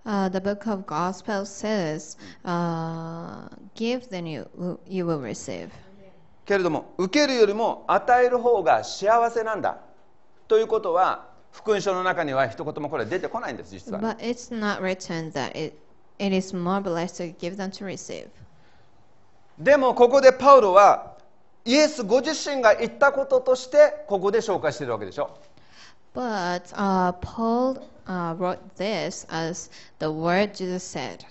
[0.04, 4.48] Uh, the book of Gospel says, uh, "Give, then you
[4.88, 5.70] you will receive."
[6.46, 9.78] けれども受けるよりも与える方が幸せなんだ
[10.48, 15.78] ということは福音書の中には一言もこれ出てこないんです実はね、But it's not written that it,
[16.18, 18.28] it is more blessed to give than to receive.
[19.60, 21.16] でもここでパウロは
[21.64, 25.38] イエスご自身が言ったこととしてここで紹介しているわけでしょ
[26.14, 27.80] But uh, Paul
[28.12, 31.26] uh, wrote this as the word Jesus said.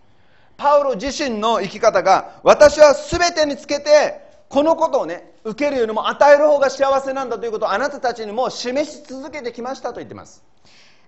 [0.57, 10.43] パウロ自身の生き方が私は全てにつけてこのことをね受けるよりも与える方が幸せなんだということをあなたたちにも示し続けてきましたと言ってます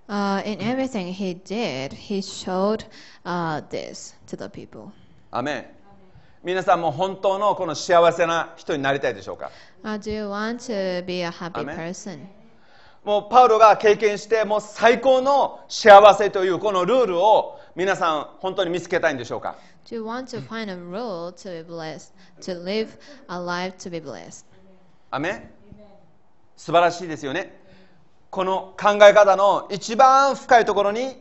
[0.09, 2.85] Uh, in everything he did, he showed
[3.25, 4.91] uh, this to the people.
[5.31, 5.67] アメン
[6.43, 9.51] 皆さんも本当のこの幸せな人になりたいでしょうか
[9.85, 12.27] Uh, do you want to be a happy person?
[13.05, 22.91] もうパウロが経験してもう最高の幸せというこのルールを皆さん本当に見つけたいんでしょうか？Do you want to find a rule to be blessed, to live
[23.29, 24.45] a life to be blessed?
[25.11, 25.51] アメン
[26.57, 27.61] 素晴らしいですよね。
[28.31, 31.21] この考え方の一番深いところに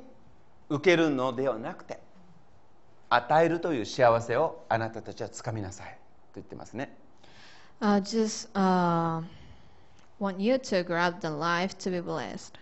[0.70, 2.00] 受けるのではなくて
[3.10, 5.96] 与えるという幸せをあなたたちはつかみなさいと
[6.36, 6.96] 言ってますね。
[7.82, 9.24] Uh, just uh,
[10.22, 12.54] want you to grab the life to be blessed.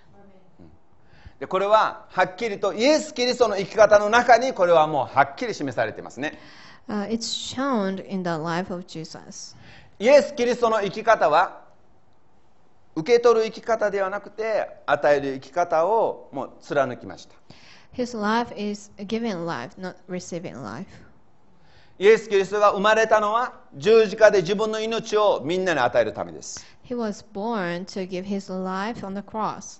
[1.40, 6.40] でこれははっきりとイエス・キリストの生き方の中にこれはもうはっきり示されていますね
[6.90, 9.56] Uh, it's shown in the life of Jesus.
[10.00, 11.62] イエス・キリストの生き方は
[12.96, 17.36] 受け取る生き方ではなくて与える生き方をもう貫きました
[17.94, 20.88] His life is giving life, not receiving life.
[22.00, 29.80] イエス・キリストが生まれたのは十字架で自分の命をみんなに与えるためです He was born to give his life on the cross.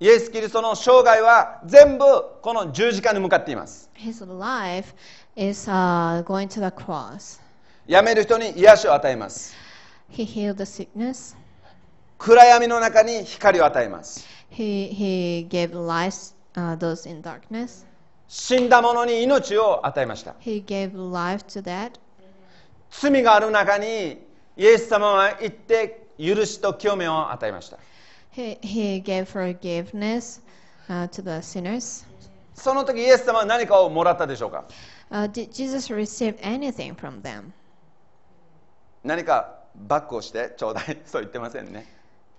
[0.00, 2.04] イエス・キリストの生涯は全部
[2.40, 4.94] この十字架に向かっています His life
[5.36, 7.38] is uh, going to the cross.
[7.86, 9.54] 病める人に癒しを与えます
[10.10, 11.36] He healed the sickness.
[12.16, 17.84] 暗闇の中に光を与えます He, he gave life uh, those in darkness.
[18.28, 22.00] 死んだ者に命を与えました He gave life to that.
[22.90, 24.24] 罪がある中に
[24.56, 27.78] イエス様は行って許しと清めを与えました
[28.36, 30.40] He, he gave forgiveness
[30.88, 32.06] uh, to the sinners.
[32.54, 34.64] その時イエス様は何かをもらったでしょうか
[35.10, 37.50] Uh, did Jesus receive anything from them?
[39.02, 41.86] 何かバックをしてちょうだいそう言ってませんね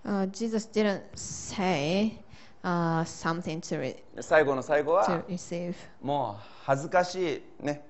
[0.04, 2.12] Uh, Jesus didn't say
[2.64, 5.74] uh, something to, re- 最後の最後 to は receive.
[6.00, 7.84] もう恥ずかしいね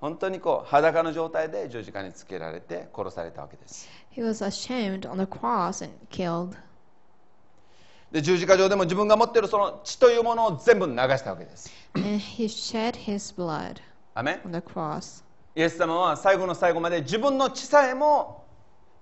[0.00, 6.56] 本当にこう裸の状態で十字架につけられて殺されたわけです He was ashamed on the cross and killed.
[8.12, 13.76] で十字架上でも自分が持っているその血というものを全部流したわけです And he shed his blood
[14.14, 15.24] アメン on the cross.
[15.54, 18.44] イエス様は最後の最後まで自分の血さえも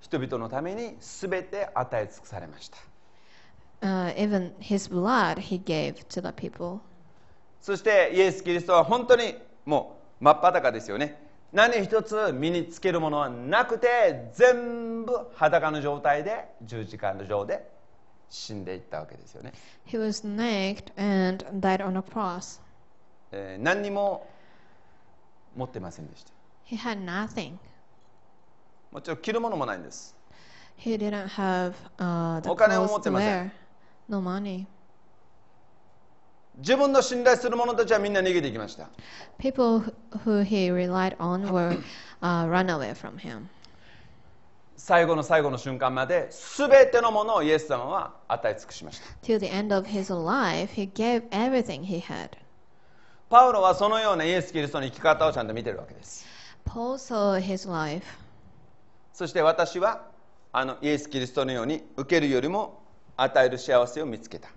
[0.00, 2.78] 人々のために全て与え尽くされました
[3.82, 6.80] Uh, even his blood he gave to the people.
[7.62, 9.34] そしてイエス・キリストは本当に
[9.64, 17.68] もう真っ裸ですよね何一つ身につけるものはなくて全部裸の状態で十字架の上で
[18.28, 19.52] 死んでいったわけですよね、
[19.86, 22.60] He was naked and died on a cross.
[23.32, 24.28] えー何にも
[25.56, 26.30] 持ってませんでした
[26.66, 27.56] He had nothing.
[28.92, 30.14] もちろん着るものもないんです
[30.78, 33.52] He didn't have uh, the お金を持ってません。
[34.08, 34.66] No money.
[36.60, 38.88] 自分の信頼する者たちはみんな逃げていきました
[39.38, 39.80] People
[40.24, 41.82] who- he relied on were
[42.22, 43.46] uh, run away from him.
[44.76, 52.30] 最後の最後の瞬間まで全てのものをイエス様は与え尽くしました Till the end of his life, he gave everything he had.
[53.28, 56.26] パウロはそのようなイエス・キリストの生き方をちゃんと見てるわけです
[56.66, 58.04] Paul saw his life.
[59.12, 60.02] そして私は
[60.52, 62.82] あのイエス・キリストのように受けるよりも
[63.16, 64.48] 与える幸せを見つけた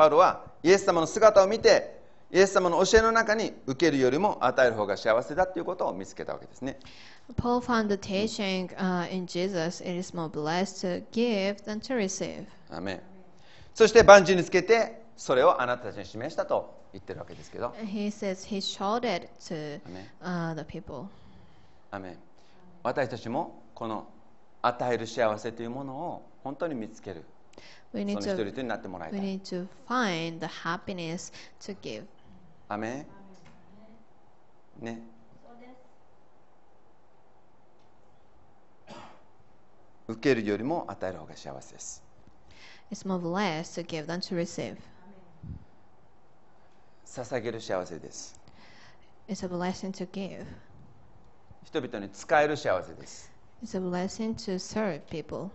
[0.00, 2.00] パウロはイエス様の姿を見て
[2.32, 6.78] イエス様の教えの中に受けるよりも与える方が幸せだということを見つけたわけですね。
[7.36, 9.82] Paul found the teaching uh, in Jesus.
[9.82, 12.46] It is more blessed to give than to receive.
[12.70, 13.00] アメン
[13.74, 17.74] そして万事につけてそれをあなたたちに示したと言ってるわけですけど。
[17.84, 19.82] He says he showed it to
[20.22, 21.08] uh, the people.
[21.90, 22.16] アメン
[22.82, 24.06] 私たちもこの
[24.62, 27.22] 与える幸せというものを本当に見つける
[27.92, 32.04] We そ need の一人 to 一人になってもらいた we い need to find the happiness to give.
[32.68, 33.06] アメ
[34.80, 35.02] ンね
[40.08, 42.02] 受けるよりも与える方が幸せです
[42.90, 44.76] It's more blessed to give than to receive.
[47.06, 48.38] 捧げる幸せです
[49.28, 50.44] It's a blessing to give.
[51.64, 53.30] 人々に使える幸せです
[53.62, 55.50] It's a blessing to serve people.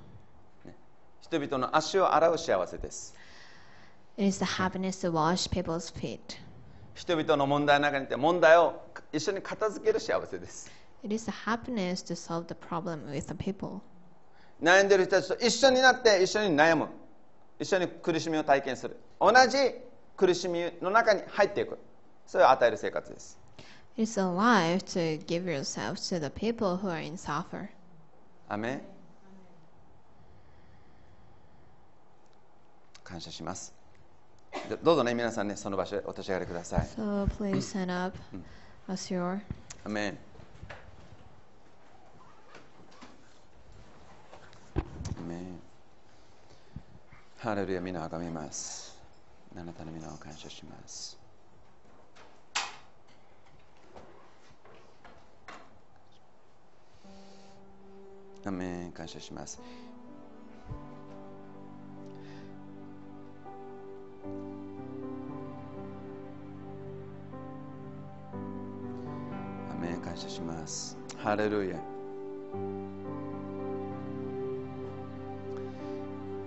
[1.25, 3.15] 人々の足を洗う幸せです
[4.15, 6.19] It is the happiness to wash people's feet.
[6.93, 8.79] 人々の問題の中にいて問題を
[9.11, 10.71] 一緒に片付ける幸せです
[11.03, 13.81] It is the happiness to solve the problem with the people.
[14.61, 16.89] 悩んでる人たちと一緒になって一緒に悩む
[17.59, 19.57] 一緒に苦しみを体験する同じ
[20.15, 21.79] 苦しみの中に入っていく
[22.27, 23.39] それを与える生活です
[23.97, 27.69] It's a life to give yourself to the people who are in suffer.
[28.47, 28.95] アメン
[33.05, 33.73] 感謝します。
[34.69, 36.87] どどうぞね皆さんねその場所へお立ち上がりください。
[36.97, 38.17] So please stand up.
[38.89, 39.15] As
[39.85, 40.17] アメン
[47.37, 48.97] ハレルヤ皆をあがめます。
[49.55, 51.17] あなたの皆を感謝します。
[58.45, 59.59] アメン感謝します
[70.65, 70.97] ます。
[71.17, 71.77] ハレルヤ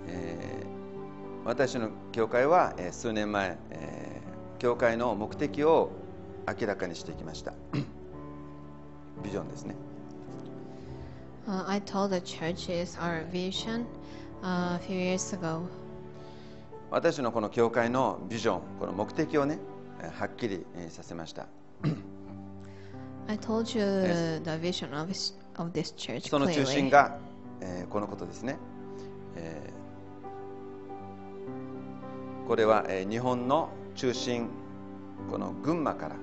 [0.09, 5.93] えー私の教会は、えー数年前、えー教会の目的を
[6.49, 7.53] 明らかにしていきました。
[9.23, 9.77] ビジョンですね。
[11.47, 13.85] Uh, I told the churches our vision
[14.43, 15.61] uh, a few years ago.
[16.91, 19.61] 私のこの教会のビジョンこの目的をね
[20.03, 21.47] えーはっきりえーさせました
[23.29, 24.41] I told you Yes.
[24.43, 27.19] the vision of, this- of this church その中.心が、
[27.61, 28.57] えーこのことですね、
[29.37, 29.79] えー
[32.49, 34.49] これは、えー日本の中心
[35.31, 36.17] この群馬から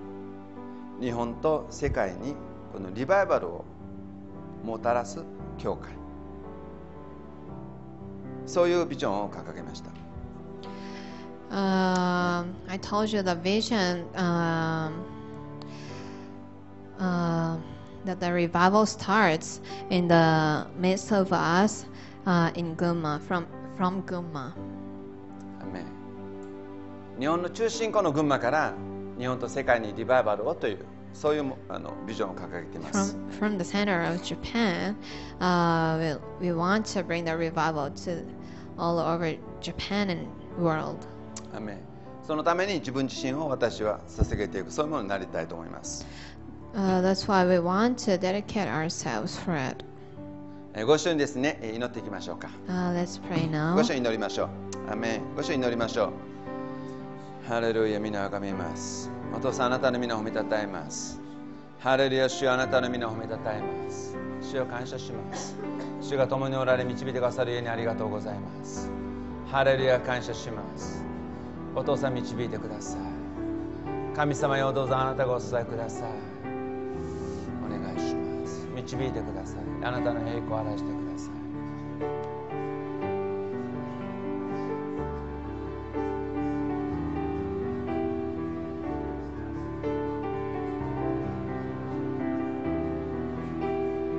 [0.99, 2.35] 日本と世界に
[2.73, 3.65] このリバイバルを
[4.63, 5.23] もたらす
[5.59, 5.91] 教会
[8.47, 9.91] そういうビジョンを掲げました
[11.51, 14.93] Um, I told you the vision um,
[16.99, 17.57] uh,
[18.05, 21.85] that the revival starts in the midst of us
[22.25, 23.45] uh, in Gunma, from,
[23.77, 24.53] from ン
[27.19, 28.73] 日本の中心この群馬から
[29.17, 34.95] 日本と世界にリバイバルをというそういうもあのビジョンを掲げています From, from the center of Japan,
[35.39, 38.25] uh, we, we want to bring the revival to
[38.77, 40.27] all over Japan and
[40.59, 41.07] world.
[41.53, 41.77] アメン
[42.27, 46.05] そのために自分自身を私は捧げていくそういうものになりたいと思います、
[46.75, 49.83] Uh, that's why we want to dedicate ourselves for it.
[50.73, 52.49] えーご一緒にですねえー祈っていきましょうか。
[52.67, 53.81] Uh, let's pray ご now.
[53.81, 54.49] 一緒に祈りましょう。
[54.91, 55.35] アメン。
[55.35, 57.47] ご一緒に祈りましょう。
[57.47, 59.09] ハレルヤ皆をあがめます。
[59.33, 61.21] お父さんあなたの皆を褒めたたえます。
[61.79, 64.17] ハレルヤ主よあなたの皆を褒めたたえます。
[64.41, 65.55] 主を感謝します。
[66.01, 68.91] 主が共におられ導いてくださるようにありがとうございます。
[69.49, 71.05] ハレルヤ感謝します。
[71.73, 73.01] お父さん導いてください。
[74.15, 76.09] 神様よどうぞあなたがお伝えください。
[76.09, 76.24] お
[77.79, 78.67] 願いします。
[78.75, 79.63] 導いてください。
[79.83, 81.35] あなたの栄光を表してください。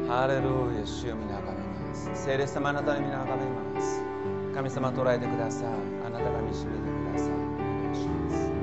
[0.09, 2.11] ハレルヤ主を皆をあがめます。
[2.14, 3.44] 聖霊様あなたの皆をあがめ
[3.74, 4.02] ます。
[4.54, 5.68] 神様捉えてください。
[6.07, 7.30] あなたが導いてください。
[7.30, 7.34] お
[7.84, 8.55] 願いします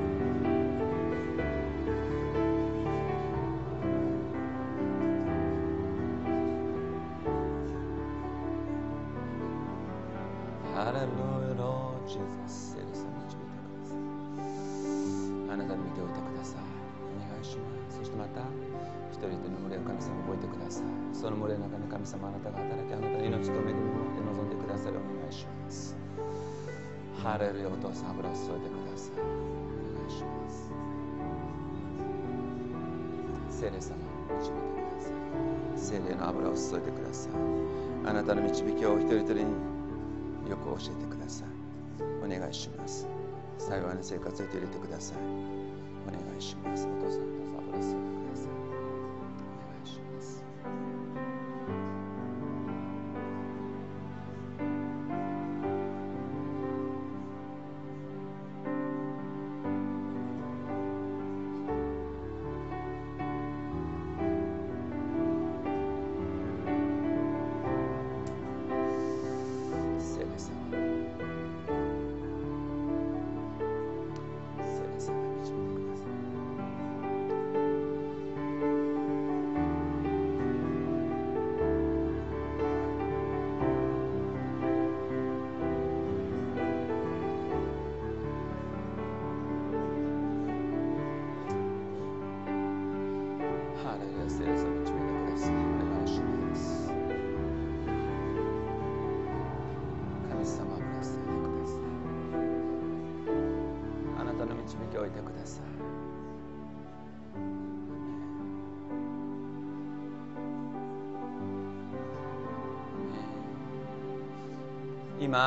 [27.24, 29.16] ハレルヤお父さん油を注いでください。
[29.16, 29.24] お
[29.96, 30.68] 願いします。
[33.48, 33.96] 聖霊様
[34.28, 35.12] 導いてください。
[35.74, 37.32] 聖霊の油を注いでください。
[38.04, 39.40] あなたの導きを一人一人に
[40.50, 41.48] よく教えてください。
[42.22, 43.08] お願いします。
[43.56, 45.16] 幸いな生活を入れてください。
[46.06, 46.86] お願いします。
[46.86, 48.52] お父さんどうぞ油注いでください。
[48.52, 48.60] お
[49.72, 50.44] 願いします。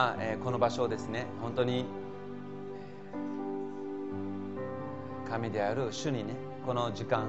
[0.08, 1.26] 今、えーこの場所をですね。
[1.42, 6.34] 本当にえー神である主にね
[6.66, 7.26] この時間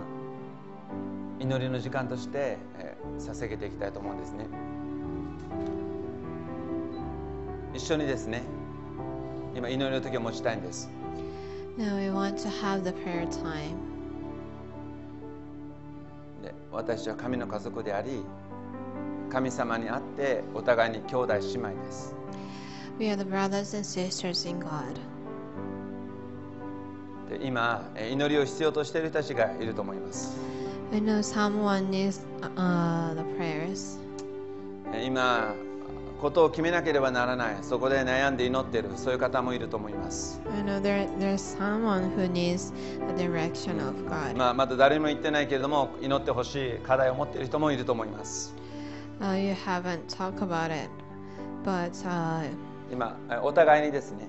[1.40, 4.46] 祈りの時間として、えー捧げていきたいと思うんですね。
[7.74, 8.42] 一緒にですね
[9.56, 10.88] 今祈りの時を持ちたいんです。
[11.76, 13.74] Now we want to have the prayer time.
[16.44, 18.22] で私は神の家族であり
[19.30, 22.14] 神様にあってお互いに兄弟姉妹です
[22.98, 24.98] We are the brothers and sisters in God.
[27.40, 30.36] 今、祈りを必要としている人たちがいると思います。
[35.04, 35.54] 今、
[36.20, 40.40] ことを決めなければならない、そこで悩んで祈っている、そういう方もいると思います。
[44.54, 48.56] まだ誰も言ってないけれども、祈ってほしい課題を持っている人もいると思います。
[52.90, 54.28] 今えお互いにですね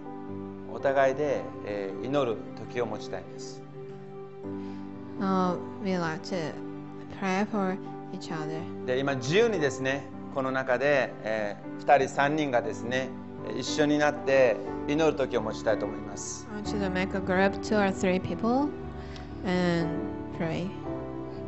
[0.72, 3.62] お互いで、えー祈る時を持ちたいんです
[5.20, 6.53] uh, we like to
[7.20, 7.78] pray for
[8.14, 8.86] each other.
[8.86, 10.03] で今自由にですね
[10.34, 13.10] この中で、え2人3人がですね
[13.47, 14.57] えー一緒になって
[14.88, 18.70] 祈る時を持ちたいと思います I want you to make a group, two or three people,
[19.45, 19.89] and
[20.38, 20.70] pray.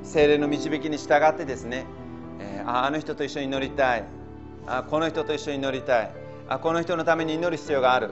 [0.04, 1.86] 精霊の導きに従ってですね、
[2.40, 4.04] えーああの人と一緒に祈りたい
[4.68, 6.12] あこの人と一緒に祈りたい
[6.52, 8.12] あこの人のために祈る必要がある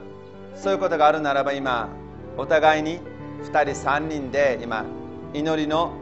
[0.54, 1.90] そういうことがあるならば今
[2.38, 2.98] お互いに
[3.42, 4.86] 2人3人で今
[5.34, 5.92] 祈りの、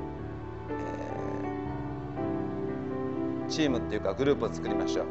[0.71, 5.07] えーチームっていうかグループを作りましょう。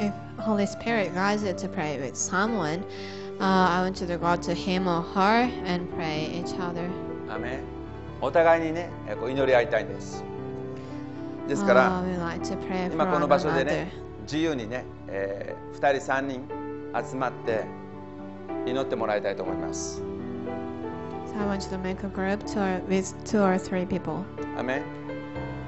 [0.00, 2.82] If Holy Spirit guides you to pray with someone,
[3.38, 6.88] uh, I want you to go to him or her and pray each other.
[8.20, 10.31] お互いにねえーこう祈り合いたいんです。
[11.48, 12.02] ですから、
[12.92, 16.48] 今この場所でね自由にね、えー、2人3人
[17.08, 17.64] 集まって
[18.66, 20.02] 祈ってもらいたいと思います。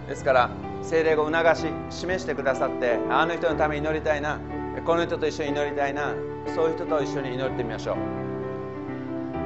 [0.09, 0.51] ですから
[0.83, 4.39] 精霊を促し示してくださってあの人のために祈りたいな
[4.85, 6.15] この人と一緒に祈りたいな
[6.55, 7.97] そういう人と一緒に祈ってみましょう。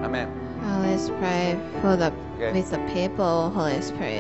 [0.05, 0.29] アメン
[0.83, 2.53] Let's pray for the, okay.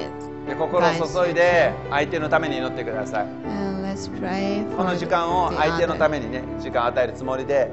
[0.09, 0.38] with.
[0.49, 0.90] で心を
[1.24, 3.26] 注いで相手のために祈ってください。
[4.76, 7.70] この時間を相手のた.めにね時間を与えるつもりで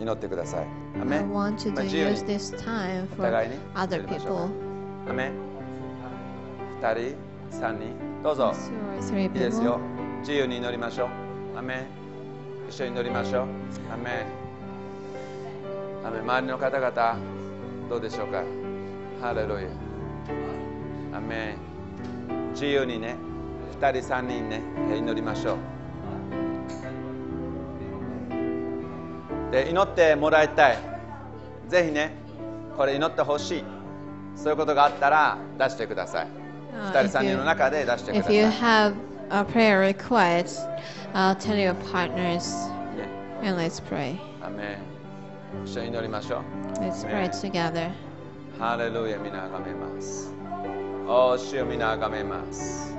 [0.00, 0.66] 祈ってください。
[1.00, 1.28] アメン
[1.84, 2.16] 自由に
[3.18, 4.30] お互いに祈りましょ
[5.06, 5.32] う.アメン
[6.80, 7.14] 2
[7.50, 8.52] 人3人どうぞ。
[9.18, 9.78] いいです.よ。
[10.20, 11.08] 自由に祈りましょ
[11.54, 11.58] う。
[11.58, 11.86] アメン
[12.68, 13.42] 一緒に祈りましょう。
[13.92, 14.26] アメ
[16.04, 17.16] ンアメン周りの方々
[17.90, 18.42] どうでしょうか。
[19.20, 19.68] ハレルヤ
[21.16, 21.71] アメン
[22.52, 23.16] 自由にね
[23.80, 24.62] 2人3人ね
[24.96, 25.56] 祈りましょう。
[29.52, 30.78] で祈ってもらいたい。
[31.68, 32.14] ぜひね
[32.76, 33.64] これ祈ってほしい。
[34.36, 36.26] そういうことがあったら出してください。
[36.74, 38.36] Uh, 2 if 人3人の中で出してくだ If さい。
[38.36, 38.94] you have
[39.30, 40.66] a prayer request,
[41.14, 43.08] uh, tell your partners ね
[43.42, 44.18] and let's pray.
[44.44, 44.78] アメ
[45.62, 46.78] ン一緒に祈りましょう。
[46.80, 47.90] Let's pray together.
[48.58, 50.32] ハレルヤ皆あがめます
[51.06, 52.96] お主を皆あがめます。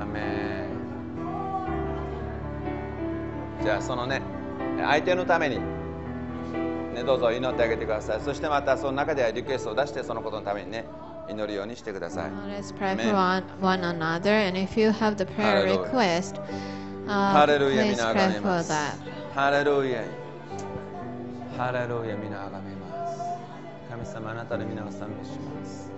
[0.00, 0.68] アメン。
[3.62, 4.22] じゃあそのね
[4.78, 5.58] 相手のために
[6.94, 8.20] ねどうぞ祈ってあげてください。
[8.20, 10.86] そしてまたその中ではリクエストを出してそのことのためにね
[11.28, 12.30] 祈るようにしてください。
[12.30, 14.30] Uh, let's pray for one, one another.
[14.30, 16.40] And if you have the prayer request,
[17.06, 18.94] ハ uh, please pray め for that.
[19.34, 20.04] ハレルヤ
[21.56, 23.20] ハレルヤ皆あがめます。
[23.90, 25.97] 神様あなたの皆を賛美します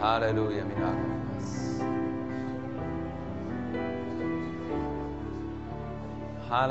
[0.00, 1.82] ハレルヤ皆あがめます
[6.48, 6.66] ハ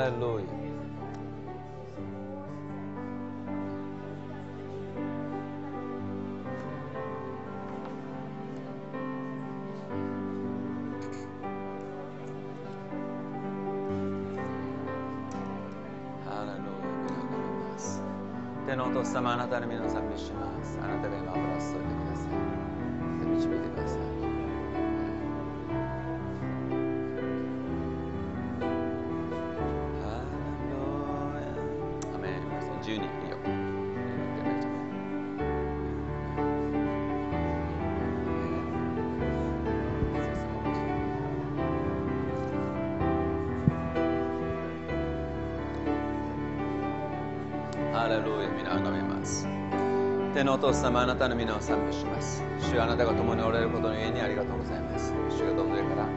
[50.40, 52.42] 天のお父様あなたの皆を賛美します。
[52.72, 55.12] 主あなたが共におられることのゆえにありがとうございます。
[55.28, 56.08] 主がどうぞ上から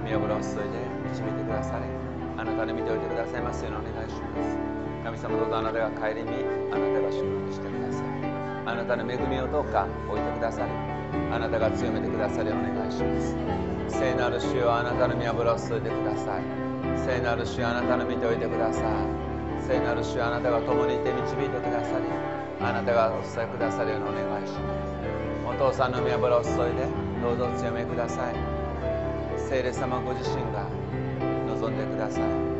[0.00, 0.80] 見油を注いで
[1.12, 1.84] 導いてくだされ
[2.40, 4.56] あなたの見ておいてくださいますようにお願いします。
[5.04, 6.40] 神様どうぞあなたが帰りに
[6.72, 8.08] あなたが祝福してください。
[8.64, 10.72] あなたの恵みをどうか置いてくださり
[11.28, 13.36] あなたが強めてくださりお願いします。
[13.92, 16.42] 聖なる主よあなたの見油を注いでください。
[16.96, 19.60] 聖なる主よあなたの見ておいてください。
[19.60, 24.96] 聖なる主よあなたが共にいて導いてくださりあなたがお伝えくださるようにお願いします。
[25.46, 26.86] お父さんの見油を注いで
[27.22, 28.34] どうぞ強めください。
[29.48, 30.66] 聖霊様ご自身が
[31.46, 32.55] 望んでください。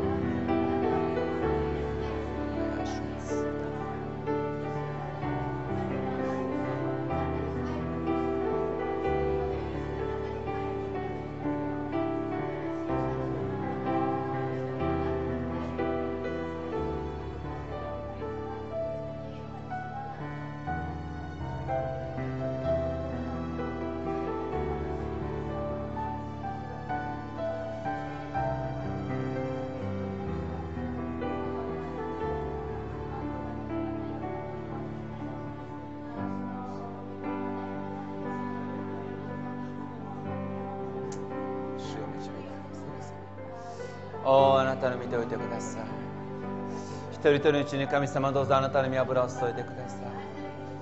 [47.27, 49.99] 人一人のうちに神様どうぞあなたの見油を注いでください。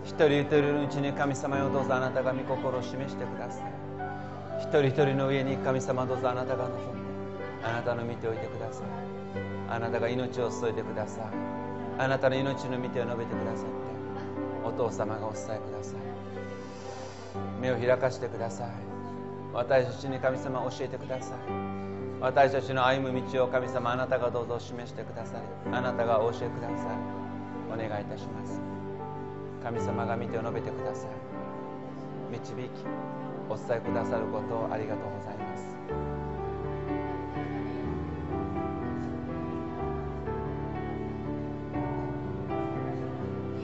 [0.04, 3.72] 一人一人のうちに神様よどうぞあなたが御心を示してください。
[4.62, 6.80] 一人一人の上に神様どうぞあなたが望んで
[7.64, 8.86] あなたの見ておいてください。
[9.70, 11.24] あなたが命を注いでください。
[11.98, 13.72] あなたの命の見てを述べてくださって
[14.64, 16.00] お父様がお伝えください。
[17.62, 18.70] 目を開かしてください。
[19.54, 21.75] 私たちに神様教えてください。
[22.26, 25.42] 私たちの歩む道を神様あなたがどうぞ示してください。
[25.72, 26.98] あなたがお教えください。
[27.72, 28.60] お願いいたします。
[29.64, 31.12] 神様が見て述べてください。
[32.32, 32.70] 導き
[33.48, 35.78] お伝えくださることをありがとうございます。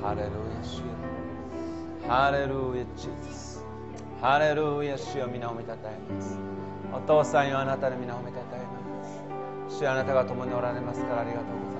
[0.03, 0.85] ハレルヤ主よ。
[2.07, 3.65] ハレルヤジーザス。
[4.21, 6.50] ハレルヤ主よ皆を見たたえます。
[6.93, 9.79] お父さんよあなたの皆を見たたえます。
[9.79, 11.70] 主あなたが共におられますからありがとうございます。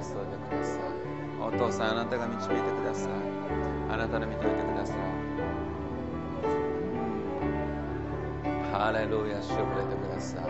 [0.00, 0.88] 父さん油注いでください
[1.40, 3.12] お父さんあなたが導いてください。
[3.90, 4.96] あなたの見ておいてください。
[8.72, 10.44] ハレルヤ主を触れてください。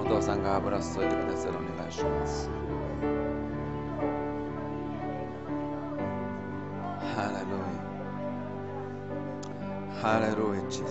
[0.00, 2.50] お父さんが油注いでくださるお願いします。
[7.14, 7.58] ハレル
[9.96, 10.02] ヤ。
[10.02, 10.82] ハレルヤジ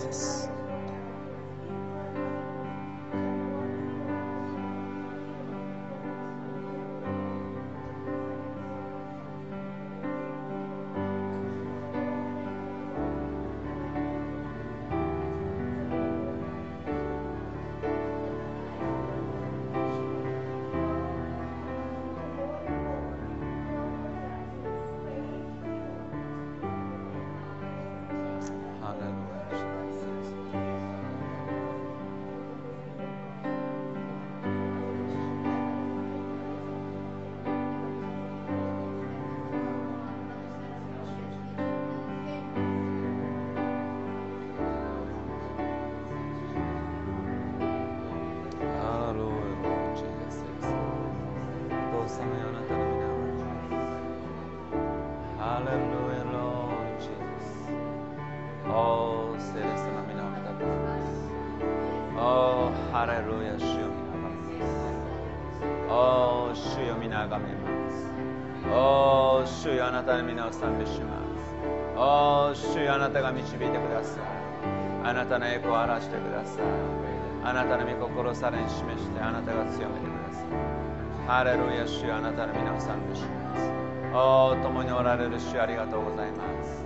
[85.40, 86.84] 主ありがとうございます。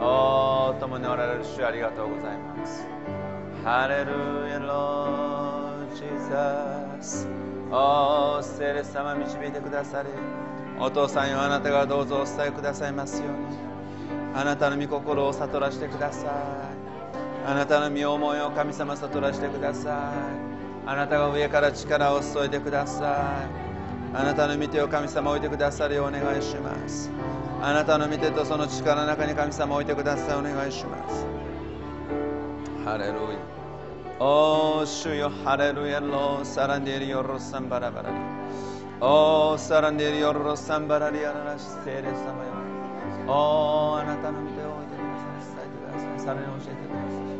[0.00, 2.86] おー、共におられる主ありがとうございます。
[3.64, 7.28] ハレルヤロージーザス
[7.70, 10.08] おー聖霊様導いてくださり
[10.78, 13.58] お父さんよあなたがどうぞお伝えくださいますように。
[14.34, 16.30] あなたの御心を悟らせてください。
[17.46, 20.12] あなたの身思いを神様悟らせてくださ
[20.86, 20.88] い。
[20.88, 23.42] あなたが上から力を注いでくださ
[24.14, 24.16] い。
[24.16, 27.10] あなたの御手を神様置いてくださるようお願いします。
[27.60, 30.38] あなたの見てとその力の中に神様置いてください。
[30.38, 31.26] お願いします。
[32.84, 33.38] ハレルヤ。
[34.20, 36.00] おー主よハレルヤ。
[36.00, 38.16] ローサランディエリヨロサンバラバラリ。
[39.00, 42.52] おーサランディエリヨロサンバラリアララシセレ様よ。
[43.26, 45.66] おーあなたの見てを置いてください。
[45.66, 46.20] 伝えてください。
[46.20, 47.37] さらに教えてください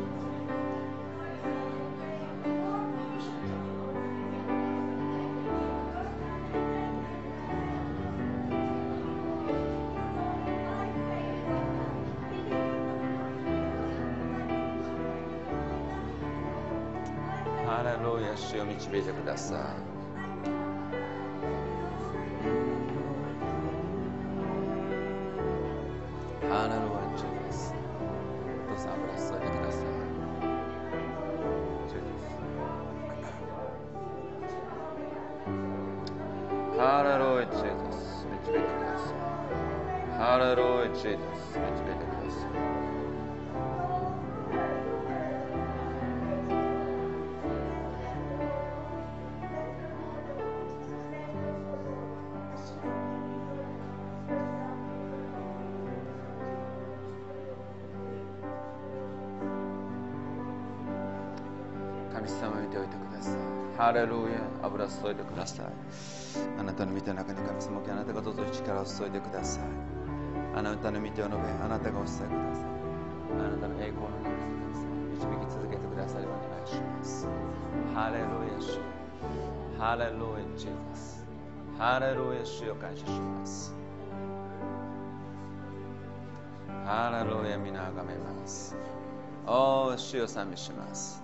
[18.93, 19.97] レルヤ
[65.09, 65.66] 注いでください。
[66.59, 69.62] あなたの見ての中に神様あなたがどうぞ力を注いでください。
[70.54, 72.64] あなたの見てを述べ、あなたがお伝えください。
[73.38, 74.36] あなたの栄光の中に
[75.16, 77.26] 神様導き続けてくださりお願いします。
[77.94, 78.80] ハレルヤ主。
[79.78, 81.24] ハレルヤジーザス。
[81.78, 83.74] ハレルヤ主を感謝します。
[86.84, 88.76] ハレルヤ皆あがめます。
[89.46, 91.22] おー、主を賛美します。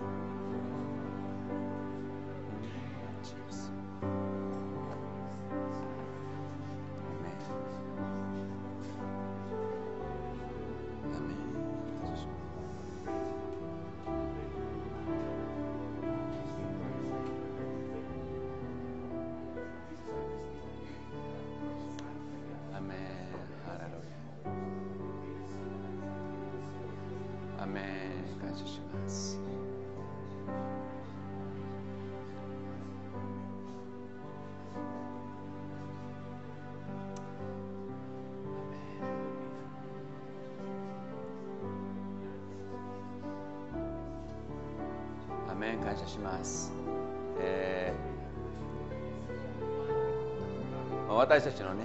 [51.17, 51.85] 私たちのね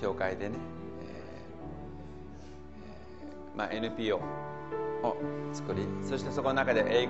[0.00, 0.56] 教会でね、
[1.02, 5.16] えーまあ、NPO を
[5.52, 7.08] 作りそしてそこの中で英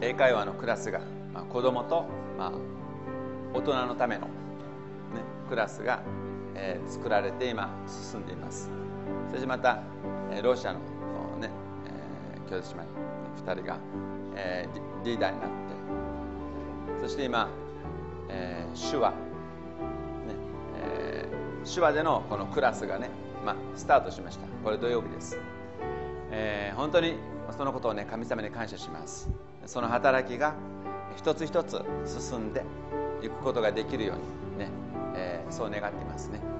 [0.00, 1.00] 英会話のクラスが、
[1.32, 2.04] まあ、子供と、
[2.36, 2.52] まあ、
[3.54, 4.30] 大人のための、ね、
[5.48, 6.02] クラスが、
[6.54, 8.70] えー作られて今進んでいます。
[9.30, 9.82] そしてまた、
[10.30, 10.80] えーロシアの
[11.40, 11.50] ね、
[11.86, 13.78] えー兄弟姉妹2人が、
[14.36, 15.54] えーリーダーになって
[17.02, 17.48] そして今、
[18.28, 19.14] えー手話、
[21.64, 23.10] 手話でのこのクラスがね、
[23.44, 24.46] まあ、スタートしました。
[24.62, 25.38] これ土曜日です、
[26.30, 27.14] えー本当に
[27.56, 29.30] そのことをね神様に感謝します。
[29.66, 30.54] その働きが
[31.16, 32.64] 一つ一つ進んで
[33.22, 34.70] いくことができるようにね、
[35.14, 36.53] えーそう願っていますね。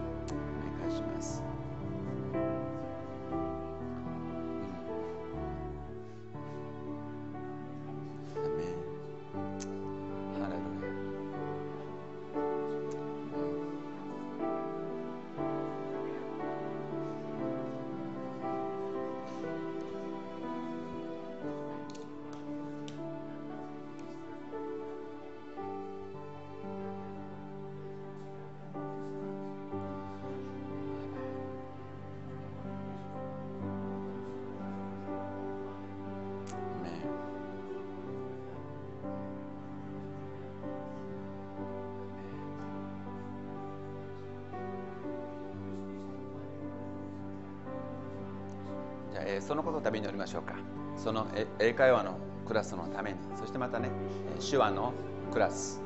[51.65, 53.91] 英会話のクラスのためにそしてまたね
[54.39, 54.93] 手話の
[55.32, 55.85] クラス、ね、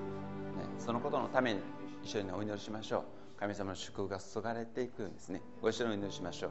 [0.78, 1.60] そのことのために
[2.02, 3.02] 一緒にお祈りしましょう。
[3.38, 6.50] 神様の祝福が注がれていくようにですねご一緒にお祈りしましょう。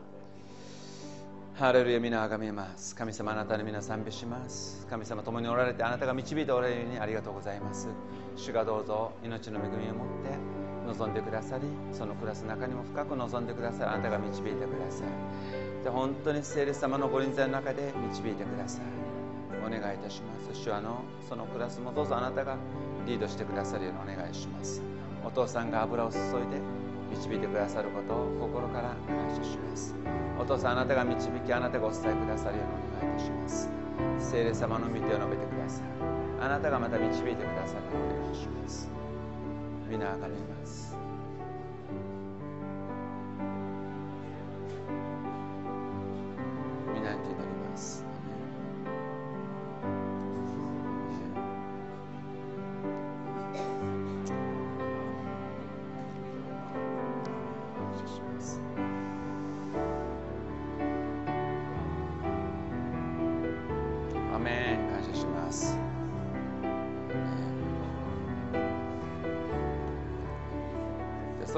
[1.56, 2.96] ハレルヤ皆あがめます。
[2.96, 4.86] 神様あなたの皆賛美します。
[4.90, 7.90] 神様共におられてあなたが導いておられるようにありがとうございます。
[8.38, 10.38] 主がどうぞ命の恵みを持って
[10.88, 15.84] 望んでくださりそのクラスの中にも深く望んでくださりあなたが導いてください。
[15.84, 19.07] で本当に聖霊様のご臨在の中で導いてください。
[19.68, 20.60] お願いいたします。
[20.64, 22.56] 主はのそのクラスもどうぞあなたが
[23.06, 24.82] リードしてくださるようにお願いします。
[25.26, 26.62] お父さんが油を注いで
[27.12, 29.94] 導いてくださることを心から感謝します。
[30.40, 33.70] お父さんあなたが導きあなたがお伝えくださるようにお願いいたします。
[34.20, 35.84] 聖霊様の御手を述べてください。
[36.40, 38.90] あなたがまた導いてくださるようにお願いします。
[39.90, 41.07] 皆上がります。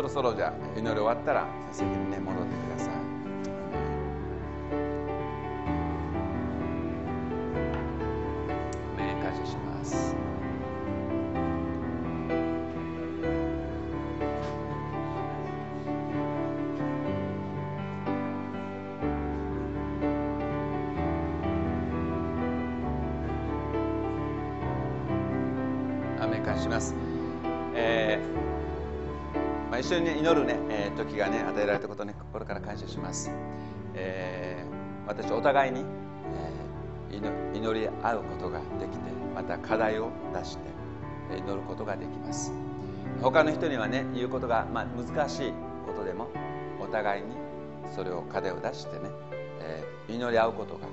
[0.09, 2.58] そろじゃあ祈り終わったら先生にね戻って。
[29.95, 33.31] 緒に、祈る、ねえー時が、ね、与えられたことに心から感謝します、
[33.95, 35.79] えー私お互いに、
[37.11, 40.69] えー祈り合うことができてまた課題を出して
[41.37, 42.53] 祈ることができます。
[43.21, 45.53] 他の人にはね言うことが、まあ、難しい
[45.85, 46.29] ことでも
[46.79, 47.29] お互いに
[47.93, 49.09] それを課題を出してね、
[49.61, 50.87] えー祈り合うことが、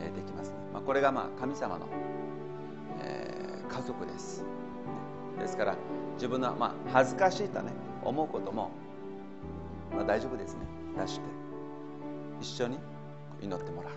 [0.00, 1.86] えできますね、まあ、これがまあ神様の、
[3.00, 4.44] えー家族です。
[5.38, 5.76] ですから
[6.16, 7.72] 自分の、まあ、恥ずかしいとね
[8.04, 8.70] 思うことも、
[9.94, 10.60] まあ、大丈夫ですね。
[10.98, 11.26] 出して
[12.40, 12.78] 一緒に
[13.40, 13.92] 祈ってもらう、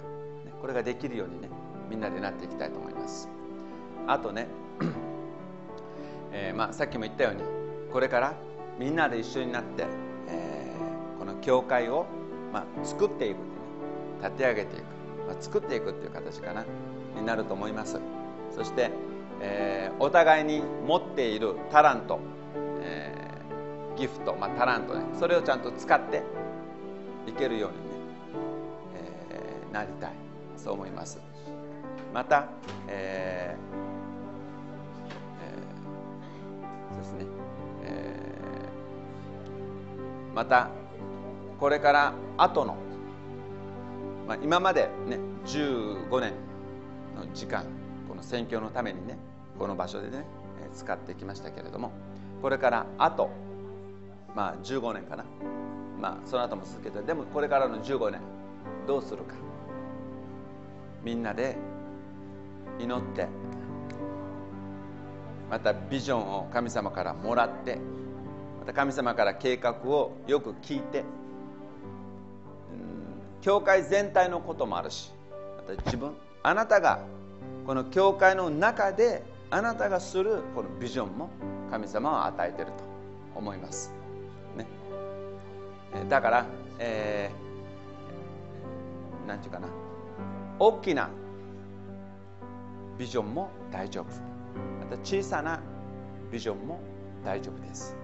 [0.46, 1.50] ね、これができるようにね
[1.90, 3.30] みんなでなっていきたいと思います。
[4.08, 4.48] あとね、
[6.32, 7.44] えーまあ、さっきも言ったように
[7.92, 8.34] これから
[8.78, 9.86] みんなで一緒になって、
[10.28, 12.06] えーこの教会を、
[12.54, 13.44] まあ、作っていく、ね、
[14.22, 14.84] 立て上げていく、
[15.28, 16.66] まあ、作っていくっていう形かな
[17.20, 18.00] になると思います。
[18.56, 18.92] そして、
[19.42, 22.20] えーお互いに持っているタラント、
[23.98, 25.02] ギフト、まあ、タラントね。
[25.20, 26.24] それをちゃんと使って
[27.28, 27.84] いけるようにね、
[28.96, 30.12] えーなりたい。
[30.58, 31.20] そう思います。
[32.14, 32.48] また、
[32.88, 33.76] えー
[35.44, 37.26] えーそうですね、
[37.84, 40.70] えーまた
[41.60, 42.76] これから後の、
[44.28, 46.34] まあ、今までね15年
[47.16, 47.66] の時間
[48.08, 49.18] この選挙のためにね
[49.58, 50.26] この場所でね
[50.74, 51.92] 使ってきましたけれども
[52.42, 53.30] これからあと
[54.36, 55.26] まあ15年かな。
[56.00, 57.02] まあその後も続けて。
[57.02, 58.22] でもこれからの15年
[58.86, 59.36] どうするか。
[61.04, 61.56] みんなで
[62.80, 63.28] 祈って
[65.50, 67.80] またビジョンを神様からもらって
[68.60, 71.06] また神様から計画をよく聞いてうん
[73.42, 75.12] 教会全体のこともあるし
[75.58, 77.00] また自分あなたが
[77.68, 81.30] この教会の中であなたがするこのビジョンも
[81.70, 82.84] 神様は与えていると
[83.36, 83.94] 思います、
[86.10, 86.46] だから、
[86.80, 87.46] えー
[89.28, 89.68] なんていうかな。
[90.60, 91.10] 大きな
[92.98, 94.06] ビジョンも大丈夫。
[94.80, 95.62] また小さな
[96.32, 96.80] ビジョンも
[97.24, 97.96] 大丈夫です。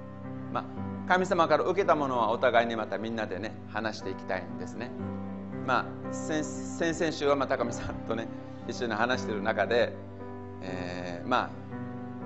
[0.51, 0.63] まあ
[1.07, 4.89] 神様から受けたものはお互いにまたみんなでね話していきたいんですね。
[5.67, 8.27] まあ先先々週はまあ高見さんとね
[8.67, 9.93] 一緒に話している中で、
[10.61, 11.51] えーま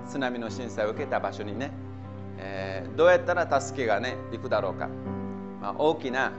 [0.06, 1.70] あ津波の震災を受けた場所にね、
[2.38, 4.88] えーどうやったら助けがね行くだろうか、
[5.60, 6.32] まあ、大きな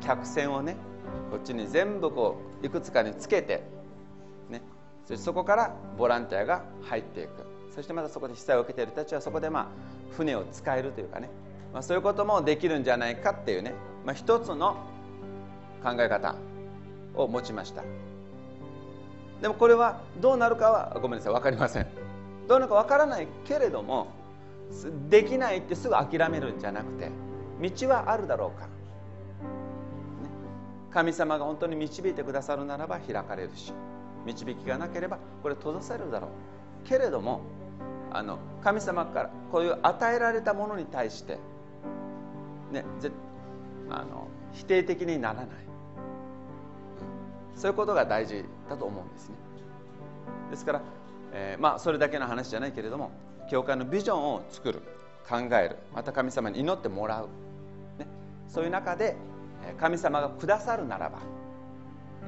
[0.00, 0.76] 客船をね
[1.30, 3.62] こっちに全部こういくつかにつけて、
[4.48, 4.62] ね、
[5.04, 7.30] そしてそこからボランティアが入っていく。
[7.74, 9.66] そしてまたそこで被災を受けている人たちはそこでまあ
[10.16, 11.30] 船を使えるというかね、
[11.72, 13.74] まあ、そういうこともできるんじゃないかっていうね、
[14.04, 14.76] まあ、一つの
[15.84, 16.34] 考え方
[17.14, 17.84] を持ちました。
[19.40, 21.86] でもこれはどうなるかはごめんなさい分かりません。
[22.48, 24.08] どうなるか分からないけれども
[25.08, 27.10] できないってすぐ諦めるんじゃなくて
[27.60, 28.68] 道はあるだろうか、
[30.90, 33.72] 神様が本当に導いてくださるならば開かれるし
[34.24, 36.30] 導きがなければこれ閉ざされるだろう。
[36.88, 37.42] けれども
[38.10, 41.38] あの神様からこういう与えられたものに対して、
[42.72, 43.10] ね、ぜ
[43.90, 45.46] あの否定的にならない。
[47.54, 49.34] そういうことが大事だと思うんですね。
[50.50, 50.82] ですから、
[51.32, 53.10] えーまあそれだけの話じゃないけれども
[53.50, 54.80] 教会のビジョンを作る
[55.28, 57.28] 考えるまた神様に祈ってもらう、
[58.48, 59.16] そういう中で
[59.78, 61.20] 神様がくださるならば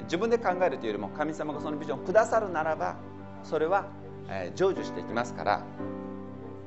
[0.03, 2.95] 自分で考えるというよりも神様がそのビジョンをくださるならば
[3.43, 3.87] それは、
[4.27, 5.63] 成就していきますから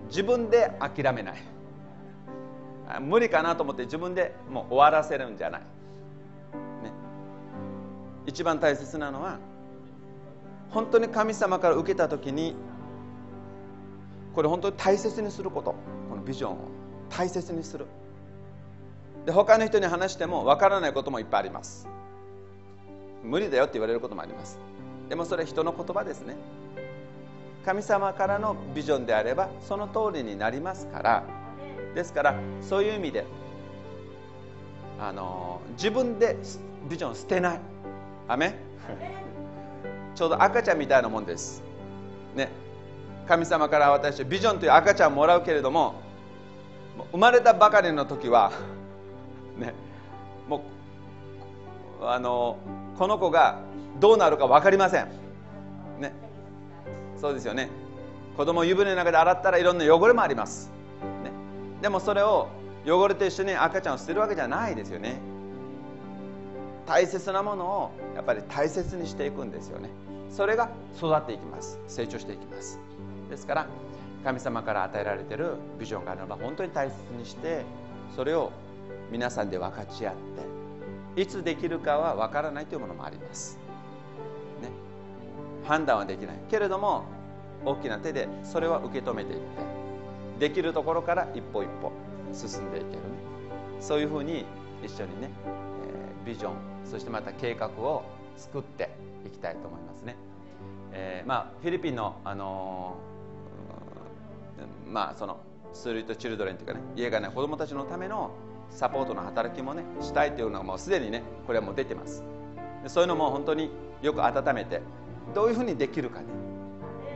[0.09, 1.37] 自分で諦めない。
[3.01, 5.67] 無理かなと思って自分でもう終わらせるんじゃない、ね、
[8.27, 9.39] 一番大切なのは
[10.69, 12.55] 本当に神様から受けた時に
[14.35, 15.75] これ本当に大切にすること。
[16.11, 16.57] このビジョンを
[17.09, 17.87] 大切にする。
[19.25, 21.89] で他の人に話してもわからないこともいっぱいあります。
[23.23, 24.59] 無理だよって言われることもあります。
[25.09, 26.37] でもそれは人の言葉ですね。
[27.65, 31.23] 神様からのビジョンであればその通りになりますから。
[31.95, 33.25] ですからそういう意味で
[35.01, 36.37] あの自分で
[36.89, 37.61] ビジョン捨てない。
[38.29, 38.59] アメ
[40.15, 41.63] ちょうど赤ちゃんみたいなもんです。
[42.35, 42.51] ね。
[43.27, 45.95] 神様から私ビジョンという赤ちゃんをもらうけれども
[47.13, 48.53] 生まれたばかりの時は
[49.59, 49.75] ね。
[50.49, 50.63] も
[52.01, 52.59] うあの
[52.99, 53.61] この子が
[54.01, 55.09] どうなるか分かりません。
[56.01, 56.13] ね。
[57.21, 57.71] そうですよね。
[58.37, 60.69] 子供を湯船の中で洗ったらいろんな汚れもあります、
[61.23, 61.31] ね、
[61.81, 62.49] でもそれを
[62.85, 65.21] 汚れと一緒に赤ちゃんを捨てるわけじゃないですよね。
[66.87, 69.89] 大切なものをやっぱり大切にしていくんですよね。
[70.31, 71.79] それが育っていきます。
[71.87, 72.79] 成長していきます。
[73.31, 73.67] ですから
[74.25, 77.65] 神様から与えられてるビジョンがあれば本当に大切にして
[78.17, 78.51] それを
[79.11, 80.15] 皆さんで分かち合っ
[81.15, 83.59] ていつできるかは分からないというものもあります、
[84.63, 84.69] ね、
[85.65, 86.37] 判断はできない。
[86.51, 87.05] けれども
[87.65, 89.45] 大きな手でそれは受け止めていって
[90.49, 91.93] できるところから一歩一歩
[92.33, 92.99] 進んでいける、ね、
[93.81, 94.45] そういうふうに
[94.83, 95.31] 一緒にね、
[95.87, 96.53] えービジョン
[96.85, 98.03] そしてまた計画を
[98.37, 98.91] 作って
[99.27, 100.17] いきたいと思いますね、
[100.93, 103.15] えーまあ、フィリピンの、あのー
[104.91, 105.39] まあその
[105.73, 108.31] スルートチルドレンというかね家がない子どもたちのための
[108.71, 112.23] サポートの働きもねしたいというのがもうすでにねこれはもう出てます。
[112.87, 113.71] そういうのも本当に
[114.03, 114.83] よく温めて
[115.35, 116.27] どういうふうにできるかね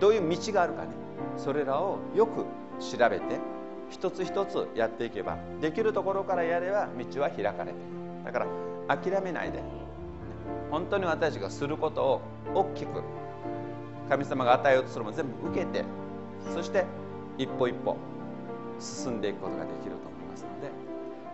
[0.01, 0.89] どういう道があるかね
[1.37, 2.47] それらをよく
[2.81, 3.39] 調べて
[3.91, 7.75] 一つ一つやっていけばできるところからやれば道は開かれて
[8.25, 8.47] だか
[8.87, 9.62] ら諦めないで
[10.70, 12.20] 本当に私がすることを
[12.55, 13.03] 大きく
[14.09, 15.85] 神様が与えようとするものを全部受けて
[16.55, 16.85] そして
[17.37, 17.97] 一歩一歩
[18.81, 19.98] 進んでいくことができる。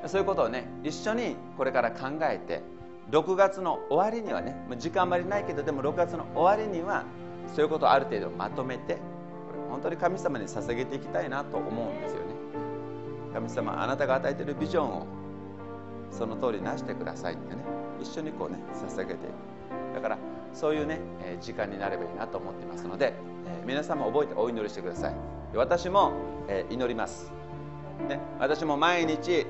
[0.06, 2.62] そういうことをね一緒にこれから考えて
[3.10, 7.05] 6月の終わりにはね時間あまりないけどでも6月の終わりには
[7.55, 9.01] そういうことをある程度まとめてこ
[9.55, 12.35] れ本当に神様に捧げていきたいなと思うんですよね。
[13.32, 15.06] 神様あなたが与えているビジョンを
[16.10, 17.62] その通りなしてくださいってね
[18.01, 19.12] 一緒にこうね捧げて。
[19.12, 19.55] いく
[19.94, 20.18] だから
[20.52, 21.01] そういうね、
[21.40, 23.14] 時間になればいいなと思っていますので、
[23.47, 25.14] えー皆様覚えてお祈りしてください。
[25.55, 26.12] 私も、
[26.70, 27.32] 祈ります、
[28.09, 29.47] ね、私も毎日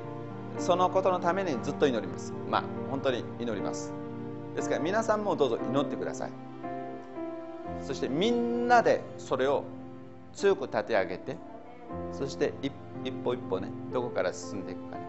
[0.58, 2.32] そのことのためにずっと祈ります。
[2.50, 3.92] まあ本当に祈ります。
[4.56, 6.30] ですから皆さんもどうぞ祈ってください。
[7.82, 9.64] そしてみんなでそれを
[10.32, 11.36] 強く立て上げて
[12.12, 12.72] そして一
[13.04, 15.06] 一歩一歩ねどこから進んでいくかね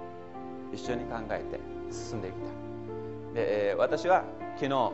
[0.73, 1.59] 一緒に考えて
[1.91, 2.37] 進んでいき
[3.35, 4.91] たいで、私は昨日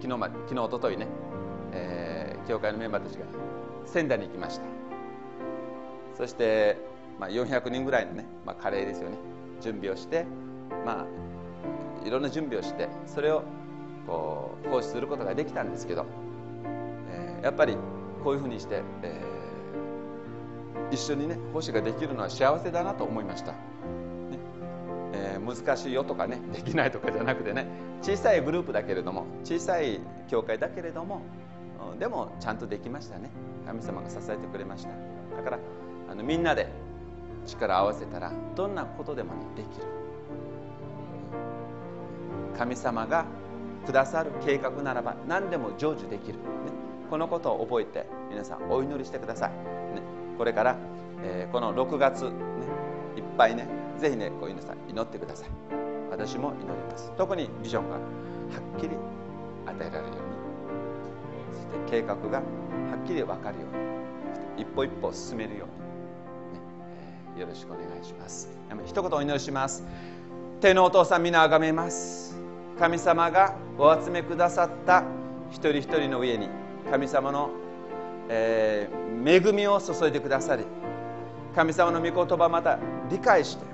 [0.00, 1.06] 昨日まで昨日一昨日ね、
[1.72, 3.24] えー教会のメンバーたちが
[3.86, 4.64] 仙台に行きました。
[6.16, 6.76] そして、
[7.20, 9.16] まあ、400人ぐらいのね、まあ、カレーですよね。
[9.62, 10.26] 準備をして
[10.84, 13.44] まあいろんな準備をしてそれを
[14.06, 16.04] こう行使することができたんですけど、
[17.08, 17.76] えーやっぱり
[18.22, 23.58] こういうふうにして、えー一緒にね奉仕ができるのは幸せだなと思いました、ね。
[25.14, 27.66] えー難しいよとかねできないとかじゃなくてね
[28.02, 31.22] 小さいグループだけれども小さい教会だけれども
[31.98, 33.30] でもちゃんとできましたね。
[33.66, 34.90] 神様が支えてくれました。
[35.36, 35.58] だから
[36.10, 36.68] あのみんなで
[37.46, 39.86] 力を合わせたらどんなことでも、ね、できる。
[42.56, 43.24] 神様が
[43.86, 46.40] くださる計画ならば何でも成就できる、ね、
[47.10, 49.56] このことを覚えて皆さんお祈りしてください、ね、
[50.38, 50.76] これから、
[51.24, 52.30] えーこの6月、ね、
[53.16, 53.66] いっぱいね
[53.98, 55.48] ぜひねこう皆さん祈ってください。
[56.10, 57.10] 私も祈ります。
[57.16, 58.00] 特にビジョンがは
[58.76, 58.94] っきり
[59.66, 60.12] 与えられるように
[61.54, 62.42] そして計画がは
[63.02, 63.82] っきり分かるように
[64.34, 65.81] そして一歩一歩進めるように、
[67.38, 68.48] よろしくお願いします。
[68.86, 69.84] 一言お祈りします。
[70.60, 72.36] 天のお父さん皆あがめます。
[72.78, 75.04] 神様がお集めくださった
[75.50, 76.48] 一人一人の上に
[76.90, 77.50] 神様の、
[78.28, 80.64] えー恵みを注いでくださり
[81.54, 82.78] 神様の御言葉また
[83.10, 83.64] 理解して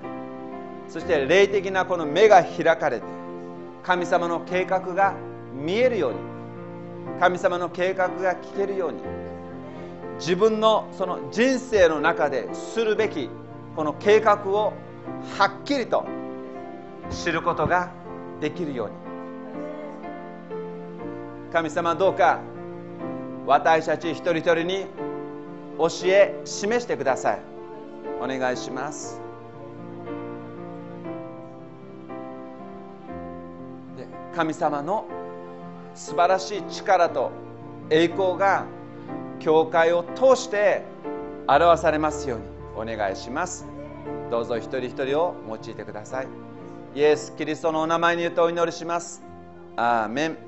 [0.89, 3.06] そして霊的なこの目が開かれて
[3.82, 5.14] 神様の計画が
[5.55, 6.18] 見えるように
[7.20, 8.98] 神様の計画が聞けるように
[10.18, 13.30] 自分のその人生の中でするべき
[13.78, 14.72] この計画を
[15.38, 16.05] はっきりと
[17.10, 17.92] 知ることが
[18.40, 18.94] できるように。
[21.52, 22.40] 神様どうか
[23.46, 24.86] 私たち一人一人に
[25.78, 27.40] 教え示してください。
[28.20, 29.20] お願いします。
[34.34, 35.06] 神様の
[35.94, 37.30] 素晴らしい力と
[37.90, 38.66] 栄光が
[39.38, 40.82] 教会を通して
[41.46, 42.57] 表されますように。
[42.78, 43.66] お願いします。
[44.30, 46.28] どうぞ一人一人を用いてください。
[46.94, 49.22] イエス・キリストのお名前によってお祈りします。
[49.76, 50.47] アーメン。